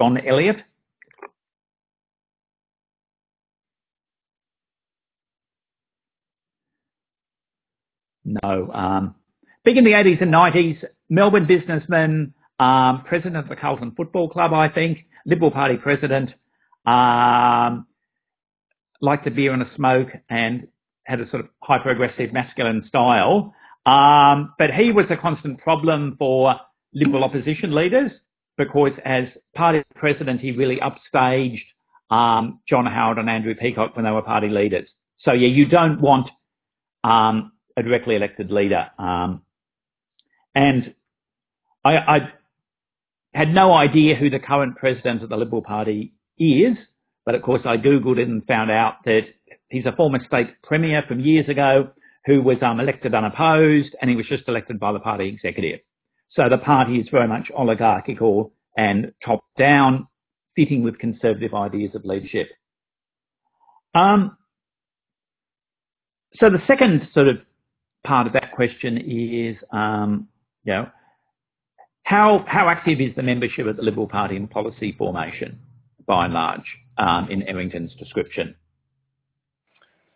John 0.00 0.16
Elliott? 0.26 0.62
No. 8.24 8.70
Um, 8.72 9.14
Big 9.66 9.76
in 9.76 9.82
the 9.82 9.94
80s 9.94 10.22
and 10.22 10.32
90s, 10.32 10.84
Melbourne 11.10 11.44
businessman, 11.44 12.32
um, 12.60 13.02
president 13.02 13.36
of 13.36 13.48
the 13.48 13.56
Carlton 13.56 13.90
Football 13.96 14.28
Club, 14.28 14.52
I 14.52 14.68
think, 14.68 14.98
Liberal 15.26 15.50
Party 15.50 15.76
president, 15.76 16.30
um, 16.86 17.84
liked 19.00 19.26
a 19.26 19.30
beer 19.32 19.52
and 19.52 19.62
a 19.62 19.74
smoke 19.74 20.06
and 20.30 20.68
had 21.02 21.20
a 21.20 21.28
sort 21.30 21.40
of 21.40 21.48
high 21.64 21.80
progressive 21.80 22.32
masculine 22.32 22.84
style. 22.86 23.52
Um, 23.86 24.54
but 24.56 24.70
he 24.70 24.92
was 24.92 25.06
a 25.10 25.16
constant 25.16 25.58
problem 25.58 26.14
for 26.16 26.54
Liberal 26.94 27.24
opposition 27.24 27.74
leaders 27.74 28.12
because 28.56 28.92
as 29.04 29.24
party 29.56 29.82
president, 29.96 30.40
he 30.40 30.52
really 30.52 30.78
upstaged 30.78 31.64
um, 32.10 32.60
John 32.68 32.86
Howard 32.86 33.18
and 33.18 33.28
Andrew 33.28 33.56
Peacock 33.56 33.96
when 33.96 34.04
they 34.04 34.12
were 34.12 34.22
party 34.22 34.48
leaders. 34.48 34.88
So 35.22 35.32
yeah, 35.32 35.48
you 35.48 35.66
don't 35.66 36.00
want 36.00 36.30
um, 37.02 37.50
a 37.76 37.82
directly 37.82 38.14
elected 38.14 38.52
leader. 38.52 38.88
Um, 38.96 39.42
and 40.56 40.94
I, 41.84 41.96
I 41.98 42.28
had 43.34 43.50
no 43.52 43.74
idea 43.74 44.16
who 44.16 44.30
the 44.30 44.38
current 44.40 44.76
president 44.76 45.22
of 45.22 45.28
the 45.28 45.36
Liberal 45.36 45.62
Party 45.62 46.14
is, 46.38 46.76
but 47.26 47.34
of 47.34 47.42
course 47.42 47.60
I 47.66 47.76
googled 47.76 48.18
it 48.18 48.26
and 48.26 48.44
found 48.46 48.70
out 48.70 49.04
that 49.04 49.26
he's 49.68 49.84
a 49.84 49.92
former 49.92 50.18
state 50.26 50.48
premier 50.62 51.04
from 51.06 51.20
years 51.20 51.46
ago 51.50 51.90
who 52.24 52.40
was 52.40 52.56
um, 52.62 52.80
elected 52.80 53.14
unopposed, 53.14 53.94
and 54.00 54.10
he 54.10 54.16
was 54.16 54.26
just 54.26 54.48
elected 54.48 54.80
by 54.80 54.92
the 54.92 54.98
party 54.98 55.28
executive. 55.28 55.80
So 56.30 56.48
the 56.48 56.58
party 56.58 56.96
is 56.96 57.08
very 57.10 57.28
much 57.28 57.50
oligarchical 57.54 58.52
and 58.76 59.12
top 59.24 59.44
down, 59.58 60.08
fitting 60.56 60.82
with 60.82 60.98
conservative 60.98 61.54
ideas 61.54 61.94
of 61.94 62.04
leadership. 62.04 62.48
Um, 63.94 64.36
so 66.40 66.50
the 66.50 66.62
second 66.66 67.08
sort 67.12 67.28
of 67.28 67.36
part 68.04 68.26
of 68.26 68.32
that 68.32 68.52
question 68.52 68.98
is 68.98 69.56
um, 69.70 70.28
you 70.66 70.72
know, 70.72 70.90
how 72.02 72.44
how 72.46 72.68
active 72.68 73.00
is 73.00 73.14
the 73.16 73.22
membership 73.22 73.66
of 73.66 73.76
the 73.76 73.82
Liberal 73.82 74.08
Party 74.08 74.36
in 74.36 74.48
policy 74.48 74.94
formation, 74.98 75.58
by 76.06 76.26
and 76.26 76.34
large, 76.34 76.66
um, 76.98 77.28
in 77.30 77.42
Errington's 77.48 77.94
description? 77.94 78.54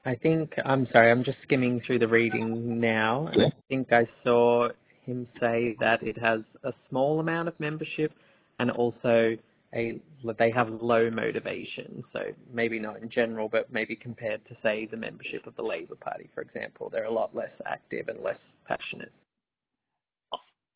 I 0.04 0.14
think 0.14 0.54
I'm 0.64 0.86
sorry, 0.92 1.10
I'm 1.10 1.24
just 1.24 1.38
skimming 1.42 1.80
through 1.86 2.00
the 2.00 2.08
reading 2.08 2.80
now, 2.80 3.28
and 3.28 3.42
I 3.46 3.52
think 3.68 3.92
I 3.92 4.08
saw 4.24 4.68
him 5.04 5.26
say 5.40 5.76
that 5.80 6.02
it 6.02 6.18
has 6.18 6.40
a 6.64 6.72
small 6.88 7.20
amount 7.20 7.48
of 7.48 7.58
membership, 7.60 8.12
and 8.58 8.70
also 8.70 9.36
a 9.74 10.00
they 10.38 10.50
have 10.50 10.68
low 10.82 11.10
motivation. 11.10 12.02
So 12.12 12.20
maybe 12.52 12.78
not 12.78 13.00
in 13.02 13.08
general, 13.08 13.48
but 13.48 13.72
maybe 13.72 13.94
compared 13.94 14.44
to 14.48 14.56
say 14.62 14.88
the 14.90 14.96
membership 14.96 15.46
of 15.46 15.54
the 15.54 15.62
Labor 15.62 15.94
Party, 15.94 16.28
for 16.34 16.40
example, 16.40 16.88
they're 16.90 17.04
a 17.04 17.12
lot 17.12 17.36
less 17.36 17.52
active 17.66 18.08
and 18.08 18.20
less 18.20 18.38
passionate. 18.66 19.12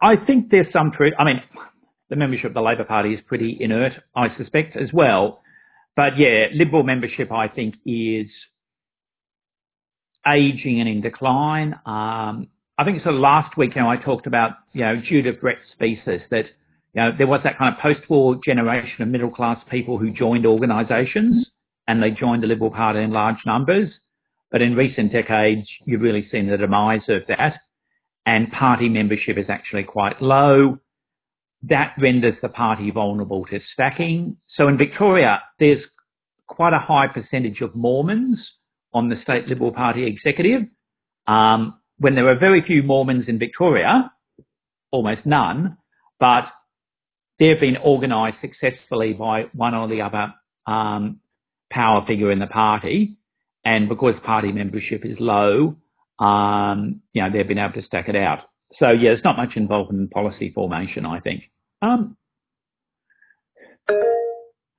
I 0.00 0.16
think 0.16 0.50
there's 0.50 0.72
some 0.72 0.92
truth. 0.92 1.14
I 1.18 1.24
mean, 1.24 1.42
the 2.10 2.16
membership 2.16 2.46
of 2.46 2.54
the 2.54 2.62
Labor 2.62 2.84
Party 2.84 3.14
is 3.14 3.20
pretty 3.26 3.56
inert, 3.60 3.92
I 4.14 4.36
suspect, 4.36 4.76
as 4.76 4.92
well. 4.92 5.40
But 5.96 6.18
yeah, 6.18 6.48
Liberal 6.52 6.82
membership, 6.82 7.32
I 7.32 7.48
think, 7.48 7.76
is 7.86 8.26
aging 10.26 10.80
and 10.80 10.88
in 10.88 11.00
decline. 11.00 11.74
Um, 11.86 12.48
I 12.76 12.84
think 12.84 13.02
so 13.04 13.10
last 13.10 13.56
week, 13.56 13.76
you 13.76 13.82
know, 13.82 13.88
I 13.88 13.96
talked 13.96 14.26
about, 14.26 14.52
you 14.72 14.80
know, 14.80 14.96
Judith 14.96 15.40
Brett's 15.40 15.60
thesis 15.78 16.22
that, 16.30 16.46
you 16.92 17.00
know, 17.00 17.12
there 17.16 17.26
was 17.26 17.40
that 17.44 17.58
kind 17.58 17.72
of 17.74 17.80
post-war 17.80 18.40
generation 18.44 19.02
of 19.02 19.08
middle-class 19.08 19.62
people 19.70 19.98
who 19.98 20.10
joined 20.10 20.46
organisations 20.46 21.46
and 21.86 22.02
they 22.02 22.10
joined 22.10 22.42
the 22.42 22.46
Liberal 22.46 22.70
Party 22.70 23.00
in 23.00 23.12
large 23.12 23.38
numbers. 23.46 23.90
But 24.50 24.62
in 24.62 24.74
recent 24.74 25.12
decades, 25.12 25.68
you've 25.84 26.00
really 26.00 26.28
seen 26.30 26.48
the 26.48 26.56
demise 26.56 27.02
of 27.08 27.22
that 27.28 27.60
and 28.26 28.50
party 28.50 28.88
membership 28.88 29.38
is 29.38 29.46
actually 29.48 29.84
quite 29.84 30.20
low. 30.22 30.78
That 31.62 31.94
renders 31.98 32.36
the 32.42 32.48
party 32.48 32.90
vulnerable 32.90 33.44
to 33.46 33.60
stacking. 33.72 34.36
So 34.56 34.68
in 34.68 34.76
Victoria, 34.76 35.42
there's 35.58 35.82
quite 36.46 36.72
a 36.72 36.78
high 36.78 37.08
percentage 37.08 37.60
of 37.60 37.74
Mormons 37.74 38.38
on 38.92 39.08
the 39.08 39.20
state 39.22 39.48
Liberal 39.48 39.72
Party 39.72 40.06
executive. 40.06 40.62
Um, 41.26 41.78
when 41.98 42.14
there 42.14 42.28
are 42.28 42.38
very 42.38 42.60
few 42.60 42.82
Mormons 42.82 43.28
in 43.28 43.38
Victoria, 43.38 44.12
almost 44.90 45.24
none, 45.24 45.76
but 46.20 46.46
they've 47.38 47.60
been 47.60 47.76
organised 47.78 48.38
successfully 48.40 49.12
by 49.12 49.46
one 49.54 49.74
or 49.74 49.88
the 49.88 50.02
other 50.02 50.34
um, 50.66 51.20
power 51.70 52.04
figure 52.06 52.30
in 52.30 52.38
the 52.38 52.46
party. 52.46 53.14
And 53.64 53.88
because 53.88 54.14
party 54.24 54.52
membership 54.52 55.04
is 55.04 55.16
low, 55.18 55.76
um, 56.18 57.00
you 57.12 57.22
know, 57.22 57.30
they've 57.30 57.46
been 57.46 57.58
able 57.58 57.74
to 57.74 57.86
stack 57.86 58.08
it 58.08 58.16
out. 58.16 58.50
So 58.78 58.90
yeah, 58.90 59.10
there's 59.10 59.24
not 59.24 59.36
much 59.36 59.56
involvement 59.56 60.00
in 60.00 60.08
policy 60.08 60.50
formation, 60.52 61.06
I 61.06 61.20
think. 61.20 61.44
Um, 61.82 62.16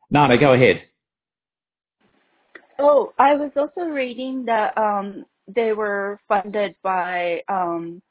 Nada, 0.10 0.38
go 0.38 0.54
ahead. 0.54 0.84
Oh, 2.80 3.14
I 3.18 3.36
was 3.36 3.52
also 3.56 3.90
reading 3.90 4.46
that 4.46 4.78
um, 4.78 5.26
they 5.48 5.74
were 5.74 6.20
funded 6.28 6.76
by 6.84 7.42
um, 7.48 8.02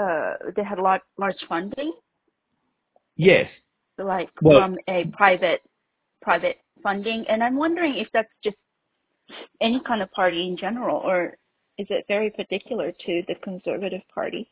uh, 0.00 0.34
they 0.56 0.64
had 0.64 0.78
large, 0.78 1.02
large 1.18 1.36
funding. 1.48 1.92
Yes. 3.16 3.48
Like 3.98 4.30
well, 4.42 4.60
from 4.60 4.78
a 4.88 5.04
private 5.16 5.60
private 6.20 6.58
funding, 6.82 7.24
and 7.28 7.42
I'm 7.44 7.56
wondering 7.56 7.94
if 7.94 8.08
that's 8.12 8.32
just 8.42 8.56
any 9.60 9.80
kind 9.86 10.02
of 10.02 10.10
party 10.10 10.48
in 10.48 10.56
general, 10.56 10.96
or 10.96 11.36
is 11.78 11.86
it 11.90 12.04
very 12.08 12.30
particular 12.30 12.92
to 12.92 13.22
the 13.28 13.34
Conservative 13.42 14.02
Party? 14.12 14.50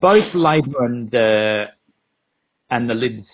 Both 0.00 0.34
Labor 0.34 0.84
and 0.84 1.10
the 1.10 1.66
and 2.70 2.88
the 2.88 2.94
Libs 2.94 3.26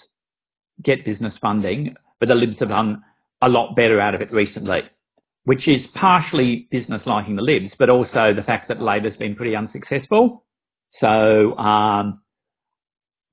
get 0.82 1.04
business 1.04 1.34
funding, 1.40 1.94
but 2.18 2.28
the 2.28 2.34
Libs 2.34 2.56
have 2.60 2.68
done 2.68 3.02
a 3.42 3.48
lot 3.48 3.76
better 3.76 4.00
out 4.00 4.14
of 4.14 4.20
it 4.20 4.32
recently, 4.32 4.82
which 5.44 5.68
is 5.68 5.80
partially 5.94 6.68
business 6.70 7.00
liking 7.06 7.36
the 7.36 7.42
Libs, 7.42 7.72
but 7.78 7.88
also 7.88 8.34
the 8.34 8.42
fact 8.42 8.68
that 8.68 8.82
Labor's 8.82 9.16
been 9.16 9.36
pretty 9.36 9.54
unsuccessful. 9.54 10.44
So, 11.00 11.56
um, 11.56 12.20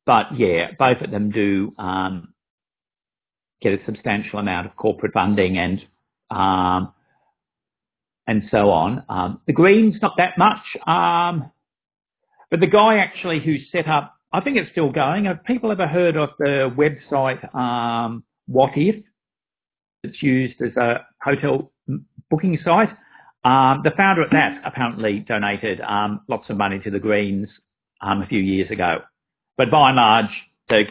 but 0.05 0.27
yeah, 0.37 0.71
both 0.77 1.01
of 1.01 1.11
them 1.11 1.31
do 1.31 1.73
um, 1.79 2.33
get 3.61 3.73
a 3.73 3.85
substantial 3.85 4.39
amount 4.39 4.67
of 4.67 4.75
corporate 4.75 5.13
funding 5.13 5.57
and 5.57 5.83
um, 6.29 6.93
and 8.27 8.43
so 8.51 8.69
on. 8.69 9.03
Um, 9.09 9.41
the 9.47 9.53
Greens, 9.53 9.95
not 10.01 10.13
that 10.17 10.37
much. 10.37 10.61
Um, 10.87 11.51
but 12.49 12.59
the 12.59 12.67
guy 12.67 12.97
actually 12.97 13.39
who 13.39 13.57
set 13.71 13.87
up, 13.87 14.15
I 14.31 14.41
think 14.41 14.57
it's 14.57 14.71
still 14.71 14.91
going. 14.91 15.25
Have 15.25 15.43
people 15.43 15.71
ever 15.71 15.87
heard 15.87 16.17
of 16.17 16.29
the 16.39 16.73
website 16.75 17.53
um, 17.55 18.23
Wotif? 18.49 19.03
It's 20.03 20.21
used 20.21 20.61
as 20.61 20.75
a 20.75 21.05
hotel 21.21 21.71
booking 22.29 22.59
site. 22.63 22.89
Um, 23.43 23.81
the 23.83 23.91
founder 23.95 24.23
of 24.23 24.31
that 24.31 24.61
apparently 24.65 25.19
donated 25.19 25.79
um, 25.81 26.21
lots 26.27 26.49
of 26.49 26.57
money 26.57 26.79
to 26.79 26.89
the 26.89 26.99
Greens 26.99 27.47
um, 28.01 28.21
a 28.21 28.27
few 28.27 28.39
years 28.39 28.71
ago. 28.71 29.01
But 29.57 29.71
by 29.71 29.89
and 29.89 29.97
large, 29.97 30.31
the, 30.69 30.85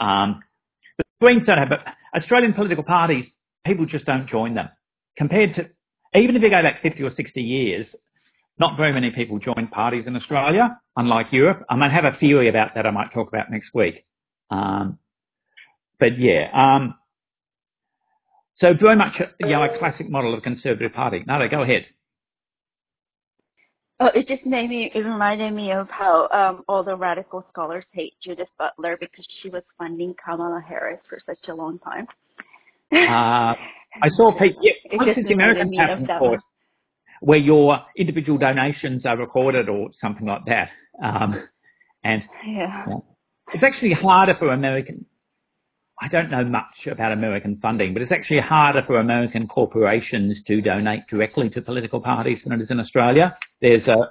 the 0.00 1.04
Greens 1.20 1.42
don't 1.46 1.58
have, 1.58 1.72
Australian 2.16 2.54
political 2.54 2.84
parties, 2.84 3.26
people 3.66 3.86
just 3.86 4.06
don't 4.06 4.28
join 4.28 4.54
them. 4.54 4.68
Compared 5.16 5.54
to, 5.56 5.68
even 6.14 6.36
if 6.36 6.42
you 6.42 6.50
go 6.50 6.62
back 6.62 6.82
50 6.82 7.02
or 7.02 7.14
60 7.14 7.42
years, 7.42 7.86
not 8.58 8.76
very 8.76 8.92
many 8.92 9.10
people 9.10 9.38
join 9.38 9.68
parties 9.68 10.04
in 10.06 10.16
Australia, 10.16 10.78
unlike 10.96 11.28
Europe. 11.32 11.64
I 11.70 11.76
might 11.76 11.92
have 11.92 12.04
a 12.04 12.16
theory 12.18 12.48
about 12.48 12.74
that 12.74 12.86
I 12.86 12.90
might 12.90 13.12
talk 13.12 13.28
about 13.28 13.50
next 13.50 13.70
week. 13.72 14.04
Um, 14.50 14.98
but 15.98 16.18
yeah, 16.18 16.50
um, 16.52 16.94
so 18.60 18.74
very 18.74 18.96
much 18.96 19.14
a, 19.20 19.30
you 19.40 19.52
know, 19.52 19.62
a 19.62 19.78
classic 19.78 20.10
model 20.10 20.34
of 20.34 20.42
Conservative 20.42 20.92
Party. 20.92 21.24
No, 21.26 21.46
go 21.48 21.62
ahead. 21.62 21.86
Oh, 24.00 24.06
it 24.14 24.26
just 24.26 24.44
made 24.46 24.70
me, 24.70 24.90
it 24.94 25.00
reminded 25.00 25.52
me 25.52 25.72
of 25.72 25.88
how 25.90 26.28
um, 26.30 26.64
all 26.68 26.82
the 26.82 26.96
radical 26.96 27.44
scholars 27.50 27.84
hate 27.92 28.14
Judith 28.22 28.48
Butler 28.58 28.96
because 28.98 29.26
she 29.42 29.50
was 29.50 29.62
funding 29.76 30.14
Kamala 30.22 30.62
Harris 30.66 31.00
for 31.08 31.18
such 31.26 31.48
a 31.48 31.54
long 31.54 31.78
time. 31.80 32.06
Uh, 32.92 33.54
I 34.02 34.08
saw 34.10 34.32
people, 34.32 34.62
yeah, 34.62 34.72
it 34.84 35.26
the 35.26 35.34
American 35.34 35.72
pattern, 35.76 36.08
of 36.08 36.18
course, 36.18 36.42
where 37.20 37.38
your 37.38 37.80
individual 37.96 38.38
donations 38.38 39.04
are 39.04 39.16
recorded 39.16 39.68
or 39.68 39.90
something 40.00 40.26
like 40.26 40.44
that. 40.46 40.70
Um, 41.02 41.48
and 42.04 42.22
yeah. 42.46 42.84
yeah. 42.88 42.94
it's 43.52 43.62
actually 43.62 43.92
harder 43.92 44.34
for 44.38 44.50
American. 44.52 45.04
I 46.02 46.08
don't 46.08 46.30
know 46.30 46.44
much 46.44 46.86
about 46.90 47.12
American 47.12 47.58
funding, 47.60 47.92
but 47.92 48.00
it's 48.00 48.12
actually 48.12 48.40
harder 48.40 48.82
for 48.86 49.00
American 49.00 49.46
corporations 49.46 50.38
to 50.46 50.62
donate 50.62 51.02
directly 51.10 51.50
to 51.50 51.60
political 51.60 52.00
parties 52.00 52.38
than 52.42 52.58
it 52.58 52.62
is 52.62 52.70
in 52.70 52.80
Australia. 52.80 53.36
There's 53.60 53.86
a 53.86 54.10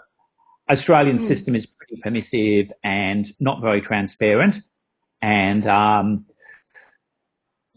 Australian 0.71 1.19
mm. 1.19 1.35
system 1.35 1.55
is 1.55 1.65
pretty 1.77 1.99
permissive 2.03 2.71
and 2.83 3.33
not 3.39 3.59
very 3.61 3.81
transparent, 3.81 4.63
and 5.23 5.67
um, 5.67 6.25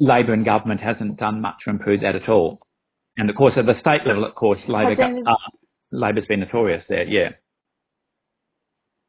Labor 0.03 0.33
and 0.33 0.45
government 0.45 0.81
hasn't 0.81 1.17
done 1.17 1.41
much 1.41 1.55
to 1.65 1.71
improve 1.71 2.01
that 2.01 2.17
at 2.17 2.29
all. 2.29 2.59
And 3.17 3.31
of 3.31 3.37
course, 3.37 3.55
at 3.57 3.67
the 3.67 3.79
state 3.79 4.05
level, 4.05 4.25
of 4.25 4.35
course, 4.35 4.59
Labor, 4.67 4.97
there, 4.97 5.23
uh, 5.25 5.37
Labor's 5.93 6.27
been 6.27 6.41
notorious 6.41 6.85
there, 6.89 7.05
yeah. 7.05 7.31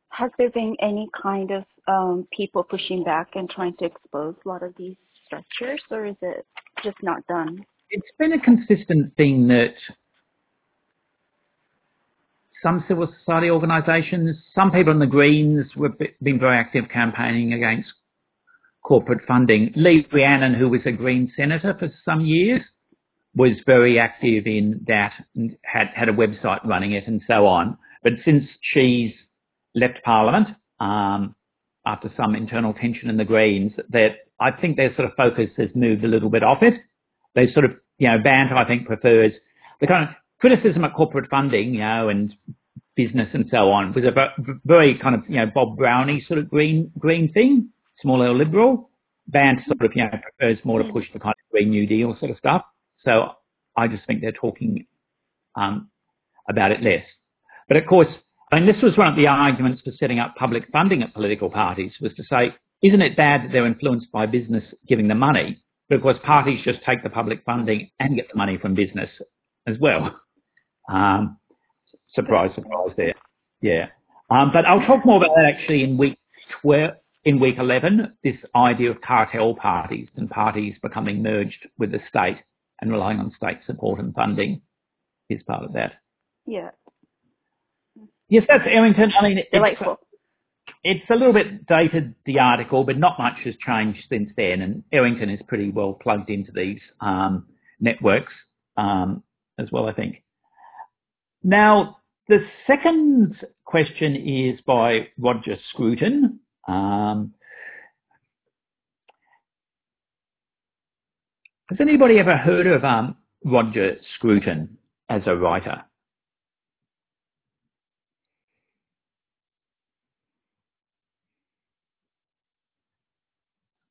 Has 0.10 0.30
there 0.38 0.52
been 0.52 0.76
any 0.80 1.10
kind 1.20 1.50
of 1.50 1.64
um, 1.88 2.28
people 2.32 2.64
pushing 2.64 3.04
back 3.04 3.30
and 3.34 3.50
trying 3.50 3.76
to 3.78 3.86
expose 3.86 4.36
a 4.46 4.48
lot 4.48 4.62
of 4.62 4.76
these 4.78 4.96
structures, 5.26 5.82
or 5.90 6.06
is 6.06 6.16
it 6.22 6.46
just 6.84 6.98
not 7.02 7.26
done? 7.26 7.66
It's 7.90 8.12
been 8.20 8.34
a 8.34 8.40
consistent 8.40 9.16
thing 9.18 9.48
that 9.48 9.74
some 12.62 12.86
civil 12.88 13.12
society 13.18 13.50
organisations, 13.50 14.38
some 14.54 14.72
people 14.72 14.94
in 14.94 15.00
the 15.00 15.08
Greens 15.08 15.66
have 15.82 15.98
been 16.22 16.40
very 16.40 16.58
active 16.58 16.86
campaigning 16.94 17.54
against 17.54 17.90
corporate 18.84 19.26
funding. 19.28 19.72
Lee 19.76 20.06
Rhiannon, 20.12 20.54
who 20.54 20.70
was 20.70 20.82
a 20.86 20.92
Green 20.92 21.32
senator 21.36 21.76
for 21.80 21.92
some 22.06 22.26
years, 22.26 22.62
was 23.36 23.52
very 23.66 23.98
active 23.98 24.46
in 24.46 24.84
that 24.88 25.14
and 25.36 25.58
had, 25.64 25.88
had 25.96 26.10
a 26.10 26.14
website 26.14 26.64
running 26.66 26.92
it 26.92 27.08
and 27.08 27.22
so 27.26 27.48
on. 27.48 27.78
But 28.04 28.14
since 28.24 28.44
she's 28.62 29.14
left 29.74 30.04
Parliament, 30.04 30.50
um, 30.80 31.36
after 31.86 32.12
some 32.16 32.36
internal 32.36 32.74
tension 32.74 33.10
in 33.10 33.18
the 33.18 33.26
Greens, 33.26 33.74
that 33.90 34.18
I 34.40 34.52
think 34.52 34.78
their 34.78 34.94
sort 34.96 35.08
of 35.08 35.16
focus 35.16 35.50
has 35.58 35.70
moved 35.74 36.04
a 36.04 36.08
little 36.08 36.30
bit 36.30 36.44
off 36.44 36.62
it. 36.62 36.76
They 37.36 37.52
sort 37.52 37.66
of, 37.66 37.72
you 37.98 38.08
know, 38.08 38.20
Banter, 38.20 38.56
I 38.56 38.68
think, 38.68 38.86
prefers 38.86 39.34
the 39.82 39.88
kind 39.88 40.08
of 40.08 40.16
criticism 40.40 40.84
of 40.84 40.94
corporate 40.94 41.30
funding, 41.30 41.74
you 41.74 41.80
know, 41.80 42.10
and 42.10 42.34
business 42.96 43.30
and 43.34 43.48
so 43.50 43.72
on 43.72 43.92
was 43.94 44.04
a 44.04 44.34
very 44.66 44.98
kind 45.00 45.16
of, 45.16 45.22
you 45.28 45.38
know, 45.38 45.48
Bob 45.48 45.78
Brownie 45.78 46.24
sort 46.28 46.40
of 46.40 46.50
green, 46.50 46.92
green 47.00 47.34
thing 47.34 47.70
small 48.02 48.24
L 48.24 48.36
liberal. 48.36 48.90
Bandt 49.28 49.60
sort 49.68 49.82
of, 49.82 49.96
you 49.96 50.04
know, 50.04 50.10
prefers 50.38 50.64
more 50.66 50.84
to 50.84 50.92
push 50.92 51.06
the 51.14 51.20
kind 51.20 51.34
of 51.34 51.52
Green 51.52 51.70
New 51.70 51.88
Deal 51.88 52.16
sort 52.20 52.32
of 52.32 52.38
stuff. 52.38 52.64
So 53.06 53.32
I 53.78 53.88
just 53.88 54.06
think 54.06 54.22
they're 54.22 54.34
talking 54.34 54.86
um, 55.56 55.90
about 56.50 56.72
it 56.72 56.82
less. 56.82 57.06
But 57.68 57.78
of 57.78 57.86
course, 57.86 58.10
I 58.52 58.60
mean, 58.60 58.66
this 58.66 58.82
was 58.84 58.98
one 58.98 59.08
of 59.08 59.16
the 59.16 59.28
arguments 59.28 59.82
for 59.82 59.92
setting 59.98 60.20
up 60.20 60.36
public 60.36 60.66
funding 60.72 61.02
at 61.04 61.14
political 61.14 61.50
parties 61.50 61.94
was 62.02 62.14
to 62.16 62.24
say, 62.30 62.54
isn't 62.82 63.02
it 63.02 63.16
bad 63.16 63.44
that 63.44 63.52
they're 63.52 63.66
influenced 63.66 64.12
by 64.12 64.26
business 64.26 64.64
giving 64.88 65.08
them 65.08 65.20
money? 65.20 65.62
But 65.90 65.96
of 65.96 66.02
course, 66.02 66.18
parties 66.24 66.60
just 66.64 66.84
take 66.84 67.02
the 67.02 67.10
public 67.10 67.44
funding 67.46 67.90
and 68.00 68.16
get 68.16 68.28
the 68.30 68.38
money 68.38 68.58
from 68.58 68.76
business 68.76 69.10
as 69.68 69.78
well. 69.80 70.20
Um, 70.90 71.38
surprise, 72.14 72.52
surprise 72.56 72.92
there. 72.98 73.14
Yeah. 73.62 73.88
Um, 74.30 74.52
but 74.52 74.66
I'll 74.66 74.86
talk 74.86 75.06
more 75.06 75.18
about 75.18 75.36
that 75.36 75.46
actually 75.46 75.84
in 75.84 75.98
week 75.98 76.18
12, 76.62 76.92
in 77.26 77.40
week 77.40 77.56
11, 77.58 78.18
this 78.24 78.36
idea 78.56 78.92
of 78.92 79.02
cartel 79.02 79.56
parties 79.56 80.08
and 80.16 80.30
parties 80.30 80.76
becoming 80.82 81.24
merged 81.24 81.68
with 81.78 81.92
the 81.92 82.00
state 82.10 82.38
and 82.82 82.92
relying 82.92 83.20
on 83.20 83.32
state 83.36 83.60
support 83.66 84.00
and 84.00 84.14
funding 84.14 84.62
is 85.30 85.42
part 85.44 85.64
of 85.64 85.74
that. 85.74 85.94
Yeah. 86.46 86.72
Yes, 88.28 88.44
that's 88.48 88.66
Errington. 88.68 89.14
I 89.18 89.24
mean, 89.24 89.44
Delightful. 89.54 90.00
It's, 90.84 91.02
it's 91.02 91.10
a 91.10 91.16
little 91.16 91.34
bit 91.34 91.66
dated, 91.66 92.16
the 92.26 92.40
article, 92.40 92.84
but 92.84 92.98
not 92.98 93.18
much 93.18 93.38
has 93.46 93.56
changed 93.66 94.04
since 94.10 94.30
then. 94.36 94.62
And 94.62 94.84
Errington 94.92 95.30
is 95.30 95.40
pretty 95.48 95.70
well 95.70 95.94
plugged 95.94 96.30
into 96.30 96.52
these 96.52 96.80
um, 97.00 97.46
networks 97.80 98.34
um, 98.76 99.24
as 99.58 99.72
well, 99.72 99.88
I 99.88 99.94
think. 99.94 100.24
Now, 101.44 101.98
the 102.28 102.46
second 102.68 103.36
question 103.66 104.16
is 104.16 104.60
by 104.62 105.10
Roger 105.18 105.58
Scruton. 105.70 106.40
Um, 106.68 107.34
has 111.70 111.80
anybody 111.80 112.20
ever 112.20 112.38
heard 112.38 112.68
of 112.68 112.84
um, 112.84 113.18
Roger 113.44 113.98
Scruton 114.16 114.78
as 115.10 115.24
a 115.26 115.36
writer? 115.36 115.84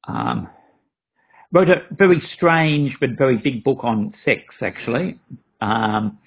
Um, 0.09 0.49
wrote 1.53 1.69
a 1.69 1.83
very 1.93 2.23
strange 2.35 2.97
but 3.01 3.11
very 3.17 3.37
big 3.37 3.63
book 3.63 3.79
on 3.83 4.15
sex, 4.25 4.43
actually, 4.61 5.19
um, 5.61 6.19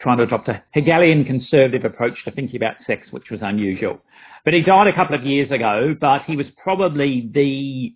trying 0.00 0.18
to 0.18 0.24
adopt 0.24 0.48
a 0.48 0.62
Hegelian 0.72 1.24
conservative 1.24 1.84
approach 1.84 2.24
to 2.24 2.30
thinking 2.30 2.56
about 2.56 2.76
sex, 2.86 3.06
which 3.10 3.30
was 3.30 3.40
unusual. 3.42 4.00
But 4.44 4.54
he 4.54 4.62
died 4.62 4.86
a 4.86 4.94
couple 4.94 5.14
of 5.14 5.24
years 5.24 5.50
ago, 5.50 5.94
but 6.00 6.22
he 6.22 6.36
was 6.36 6.46
probably 6.62 7.30
the 7.32 7.94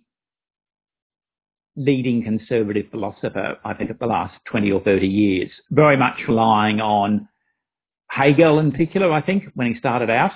leading 1.75 2.23
conservative 2.23 2.85
philosopher, 2.91 3.57
I 3.65 3.73
think, 3.73 3.89
of 3.89 3.99
the 3.99 4.05
last 4.05 4.35
20 4.45 4.71
or 4.71 4.81
30 4.81 5.07
years, 5.07 5.49
very 5.71 5.97
much 5.97 6.19
relying 6.27 6.79
on 6.79 7.27
Hegel 8.07 8.59
in 8.59 8.71
particular, 8.71 9.11
I 9.11 9.21
think, 9.21 9.45
when 9.55 9.67
he 9.67 9.79
started 9.79 10.09
out. 10.09 10.31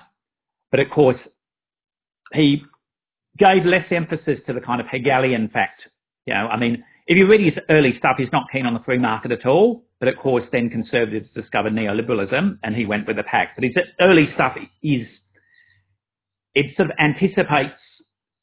But 0.72 0.80
of 0.80 0.90
course, 0.90 1.20
he 2.34 2.64
gave 3.38 3.66
less 3.66 3.86
emphasis 3.92 4.40
to 4.48 4.54
the 4.54 4.62
kind 4.62 4.82
of 4.82 4.88
Hegelian 4.88 5.50
fact. 5.50 5.84
You 6.26 6.34
know, 6.34 6.48
I 6.48 6.58
mean, 6.58 6.84
if 7.08 7.18
you 7.18 7.28
read 7.28 7.42
his 7.42 7.64
early 7.70 7.98
stuff, 7.98 8.16
he's 8.18 8.32
not 8.32 8.48
keen 8.52 8.66
on 8.66 8.74
the 8.74 8.82
free 8.82 8.98
market 8.98 9.32
at 9.32 9.46
all. 9.46 9.84
But 10.00 10.08
of 10.10 10.18
course, 10.18 10.46
then 10.52 10.70
conservatives 10.70 11.30
discovered 11.36 11.74
neoliberalism 11.74 12.60
and 12.64 12.76
he 12.76 12.86
went 12.86 13.06
with 13.06 13.18
the 13.18 13.24
pack. 13.24 13.56
But 13.56 13.66
his 13.66 13.76
early 14.00 14.30
stuff 14.34 14.58
is 14.82 15.08
it 16.56 16.76
sort 16.76 16.90
of 16.90 16.96
anticipates 17.00 17.74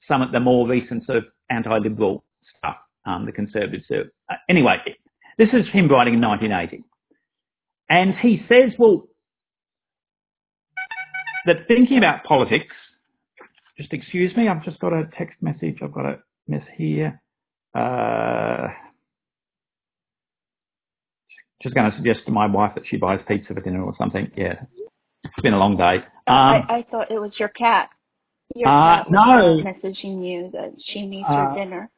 some 0.07 0.23
of 0.23 0.33
the 0.33 0.41
more 0.41 0.69
recent 0.69 1.07
sort 1.07 1.19
of 1.19 1.25
anti-liberal 1.51 2.25
stuff. 2.59 2.77
um, 3.07 3.27
the 3.27 3.33
Conservatives 3.33 3.85
do. 3.89 4.05
Uh, 4.31 4.35
anyway, 4.49 4.79
this 5.39 5.49
is 5.53 5.69
him 5.69 5.89
writing 5.89 6.15
in 6.15 6.21
1980. 6.21 6.85
And 7.89 8.15
he 8.15 8.45
says, 8.49 8.73
well, 8.79 9.09
that 11.47 11.69
thinking 11.69 11.99
about 11.99 12.25
politics, 12.25 12.75
just 13.79 13.93
excuse 13.93 14.37
me, 14.37 14.49
I've 14.49 14.65
just 14.65 14.79
got 14.81 14.93
a 14.93 15.09
text 15.17 15.37
message 15.41 15.79
I've 15.83 15.93
got 15.93 16.03
to 16.03 16.19
miss 16.49 16.63
here. 16.77 17.21
Uh, 17.75 18.69
just 21.67 21.75
going 21.75 21.91
to 21.91 21.97
suggest 21.97 22.21
to 22.27 22.33
my 22.33 22.47
wife 22.47 22.75
that 22.77 22.85
she 22.87 22.97
buys 22.97 23.21
pizza 23.27 23.53
for 23.53 23.61
dinner 23.61 23.83
or 23.83 23.95
something. 23.99 24.31
Yeah, 24.37 24.55
it's 25.25 25.43
been 25.43 25.55
a 25.55 25.59
long 25.59 25.77
day. 25.77 25.97
Um, 25.97 26.05
I, 26.29 26.65
I 26.69 26.87
thought 26.91 27.11
it 27.11 27.21
was 27.21 27.33
your 27.39 27.49
cat. 27.49 27.91
Your 28.55 28.69
Uh, 28.69 28.99
cat 28.99 29.11
no. 29.11 29.63
messaging 29.63 30.25
you 30.25 30.51
that 30.53 30.73
she 30.85 31.05
needs 31.05 31.27
Uh, 31.29 31.35
her 31.35 31.55
dinner. 31.57 31.91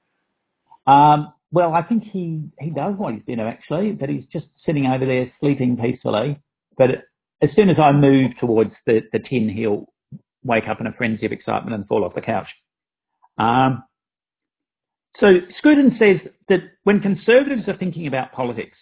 Um, 0.86 1.32
well, 1.52 1.74
I 1.74 1.82
think 1.82 2.04
he, 2.04 2.44
he 2.58 2.70
does 2.70 2.94
want 2.96 3.16
his 3.16 3.24
dinner 3.26 3.46
actually, 3.46 3.92
but 3.92 4.08
he's 4.08 4.24
just 4.32 4.46
sitting 4.64 4.86
over 4.86 5.04
there 5.04 5.30
sleeping 5.40 5.76
peacefully. 5.76 6.40
But 6.78 7.04
as 7.42 7.50
soon 7.54 7.68
as 7.68 7.78
I 7.78 7.92
move 7.92 8.32
towards 8.40 8.72
the, 8.86 9.02
the 9.12 9.18
tin, 9.18 9.48
he'll 9.48 9.86
wake 10.44 10.68
up 10.68 10.80
in 10.80 10.86
a 10.86 10.92
frenzy 10.92 11.26
of 11.26 11.32
excitement 11.32 11.74
and 11.74 11.86
fall 11.86 12.04
off 12.04 12.14
the 12.14 12.20
couch. 12.22 12.48
Um, 13.36 13.82
so 15.20 15.40
Scruton 15.58 15.96
says 15.98 16.20
that 16.48 16.60
when 16.84 17.00
conservatives 17.00 17.68
are 17.68 17.76
thinking 17.76 18.06
about 18.06 18.32
politics, 18.32 18.76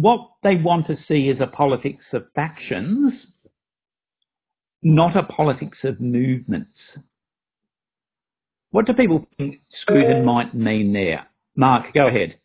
what 0.00 0.30
they 0.44 0.54
want 0.54 0.86
to 0.86 0.96
see 1.08 1.28
is 1.28 1.40
a 1.40 1.46
politics 1.48 2.04
of 2.12 2.24
factions, 2.32 3.12
not 4.80 5.16
a 5.16 5.24
politics 5.24 5.78
of 5.82 6.00
movements. 6.00 6.70
What 8.70 8.86
do 8.86 8.92
people 8.92 9.26
think 9.36 9.60
Scruton 9.82 10.24
might 10.24 10.54
mean 10.54 10.92
there? 10.92 11.26
Mark, 11.56 11.92
go 11.94 12.06
ahead. 12.06 12.38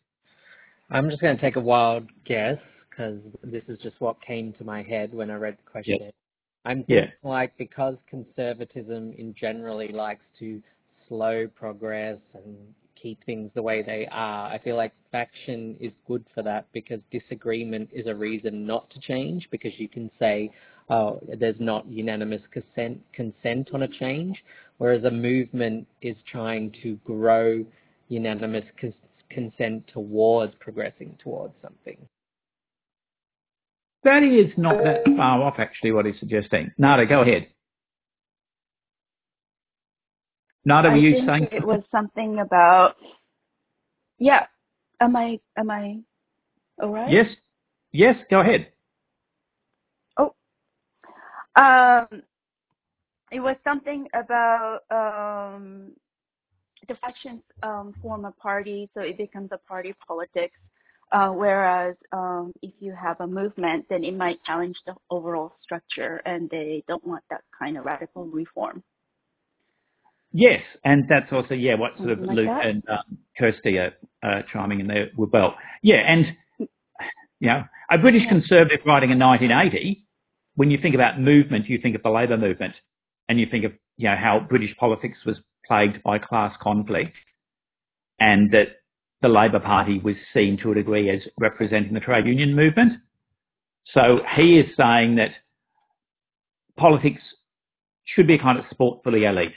I'm 0.90 1.08
just 1.08 1.22
going 1.22 1.36
to 1.36 1.40
take 1.40 1.54
a 1.54 1.60
wild 1.60 2.08
guess 2.24 2.58
because 2.90 3.20
this 3.44 3.62
is 3.68 3.78
just 3.78 4.00
what 4.00 4.20
came 4.20 4.52
to 4.54 4.64
my 4.64 4.82
head 4.82 5.14
when 5.14 5.30
I 5.30 5.36
read 5.36 5.56
the 5.56 5.70
question. 5.70 6.10
I'm 6.64 6.84
Yeah. 6.88 7.02
thinking 7.02 7.12
like 7.22 7.56
because 7.56 7.96
conservatism 8.08 9.12
in 9.16 9.32
generally 9.32 9.88
likes 9.88 10.24
to 10.40 10.60
slow 11.06 11.46
progress 11.46 12.18
and 12.34 12.56
keep 13.04 13.22
things 13.26 13.50
the 13.54 13.62
way 13.62 13.82
they 13.82 14.08
are, 14.10 14.50
I 14.50 14.58
feel 14.58 14.76
like 14.76 14.92
faction 15.12 15.76
is 15.78 15.92
good 16.08 16.24
for 16.34 16.42
that 16.42 16.66
because 16.72 17.00
disagreement 17.12 17.90
is 17.92 18.06
a 18.06 18.14
reason 18.14 18.66
not 18.66 18.88
to 18.90 18.98
change 18.98 19.46
because 19.50 19.72
you 19.76 19.88
can 19.90 20.10
say, 20.18 20.50
oh, 20.88 21.20
there's 21.38 21.60
not 21.60 21.86
unanimous 21.86 22.40
consent, 22.50 22.98
consent 23.12 23.68
on 23.74 23.82
a 23.82 23.88
change, 23.88 24.42
whereas 24.78 25.04
a 25.04 25.10
movement 25.10 25.86
is 26.00 26.16
trying 26.32 26.74
to 26.82 26.94
grow 27.04 27.62
unanimous 28.08 28.64
cons- 28.80 28.94
consent 29.28 29.86
towards 29.92 30.54
progressing 30.58 31.14
towards 31.22 31.52
something. 31.60 31.98
That 34.04 34.22
is 34.22 34.50
not 34.56 34.82
that 34.82 35.04
far 35.16 35.42
off 35.42 35.54
actually 35.58 35.92
what 35.92 36.06
he's 36.06 36.18
suggesting. 36.20 36.72
Nada, 36.78 37.04
go 37.04 37.20
ahead. 37.20 37.48
Nada, 40.64 40.88
were 40.88 40.94
I 40.94 40.98
you 40.98 41.26
saying 41.26 41.48
it 41.52 41.64
was 41.64 41.82
something 41.90 42.40
about. 42.40 42.96
Yeah. 44.18 44.46
Am 45.00 45.16
I? 45.16 45.38
Am 45.58 45.70
I? 45.70 45.98
All 46.82 46.90
right. 46.90 47.10
Yes? 47.10 47.26
Yes, 47.92 48.16
go 48.30 48.40
ahead. 48.40 48.72
Oh, 50.16 50.34
um, 51.56 52.22
it 53.30 53.40
was 53.40 53.56
something 53.62 54.08
about 54.14 54.80
um, 54.90 55.92
the 56.88 56.94
factions 56.96 57.42
um, 57.62 57.94
form 58.02 58.24
a 58.24 58.32
party, 58.32 58.88
so 58.94 59.00
it 59.00 59.16
becomes 59.16 59.50
a 59.52 59.58
party 59.58 59.94
politics. 60.06 60.56
Uh, 61.12 61.28
whereas 61.28 61.94
um, 62.12 62.52
if 62.62 62.72
you 62.80 62.92
have 62.92 63.20
a 63.20 63.26
movement, 63.26 63.84
then 63.88 64.02
it 64.02 64.16
might 64.16 64.42
challenge 64.44 64.76
the 64.86 64.94
overall 65.10 65.52
structure, 65.62 66.20
and 66.26 66.50
they 66.50 66.82
don't 66.88 67.06
want 67.06 67.22
that 67.30 67.42
kind 67.56 67.76
of 67.76 67.84
radical 67.84 68.24
reform. 68.26 68.82
Yes, 70.36 70.62
and 70.84 71.04
that's 71.08 71.32
also, 71.32 71.54
yeah, 71.54 71.76
what 71.76 71.96
sort 71.96 72.10
of 72.10 72.18
like 72.22 72.36
Luke 72.36 72.48
that. 72.48 72.66
and 72.66 72.82
um, 72.88 73.18
Kirsty 73.38 73.78
are 73.78 73.92
uh, 74.24 74.42
chiming 74.52 74.80
in 74.80 74.88
there 74.88 75.10
with 75.16 75.30
well. 75.30 75.54
Yeah, 75.80 75.98
and, 75.98 76.36
you 76.58 77.46
know, 77.46 77.62
a 77.88 77.98
British 77.98 78.22
Yeah. 78.24 78.30
Conservative 78.30 78.80
writing 78.84 79.10
in 79.10 79.18
1980, 79.20 80.04
when 80.56 80.72
you 80.72 80.78
think 80.78 80.96
about 80.96 81.20
movement, 81.20 81.68
you 81.68 81.78
think 81.78 81.94
of 81.94 82.02
the 82.02 82.10
Labour 82.10 82.36
movement, 82.36 82.74
and 83.28 83.38
you 83.38 83.46
think 83.46 83.64
of, 83.64 83.72
you 83.96 84.08
know, 84.08 84.16
how 84.16 84.40
British 84.40 84.76
politics 84.76 85.18
was 85.24 85.36
plagued 85.64 86.02
by 86.02 86.18
class 86.18 86.52
conflict, 86.60 87.14
and 88.18 88.50
that 88.50 88.78
the 89.22 89.28
Labour 89.28 89.60
Party 89.60 90.00
was 90.00 90.16
seen 90.34 90.58
to 90.58 90.72
a 90.72 90.74
degree 90.74 91.10
as 91.10 91.22
representing 91.38 91.94
the 91.94 92.00
trade 92.00 92.26
union 92.26 92.56
movement. 92.56 92.94
So 93.92 94.20
he 94.34 94.58
is 94.58 94.66
saying 94.76 95.14
that 95.14 95.30
politics 96.76 97.22
should 98.04 98.26
be 98.26 98.34
a 98.34 98.38
kind 98.38 98.58
of 98.58 98.64
sport 98.72 99.04
for 99.04 99.12
the 99.12 99.26
elite. 99.26 99.52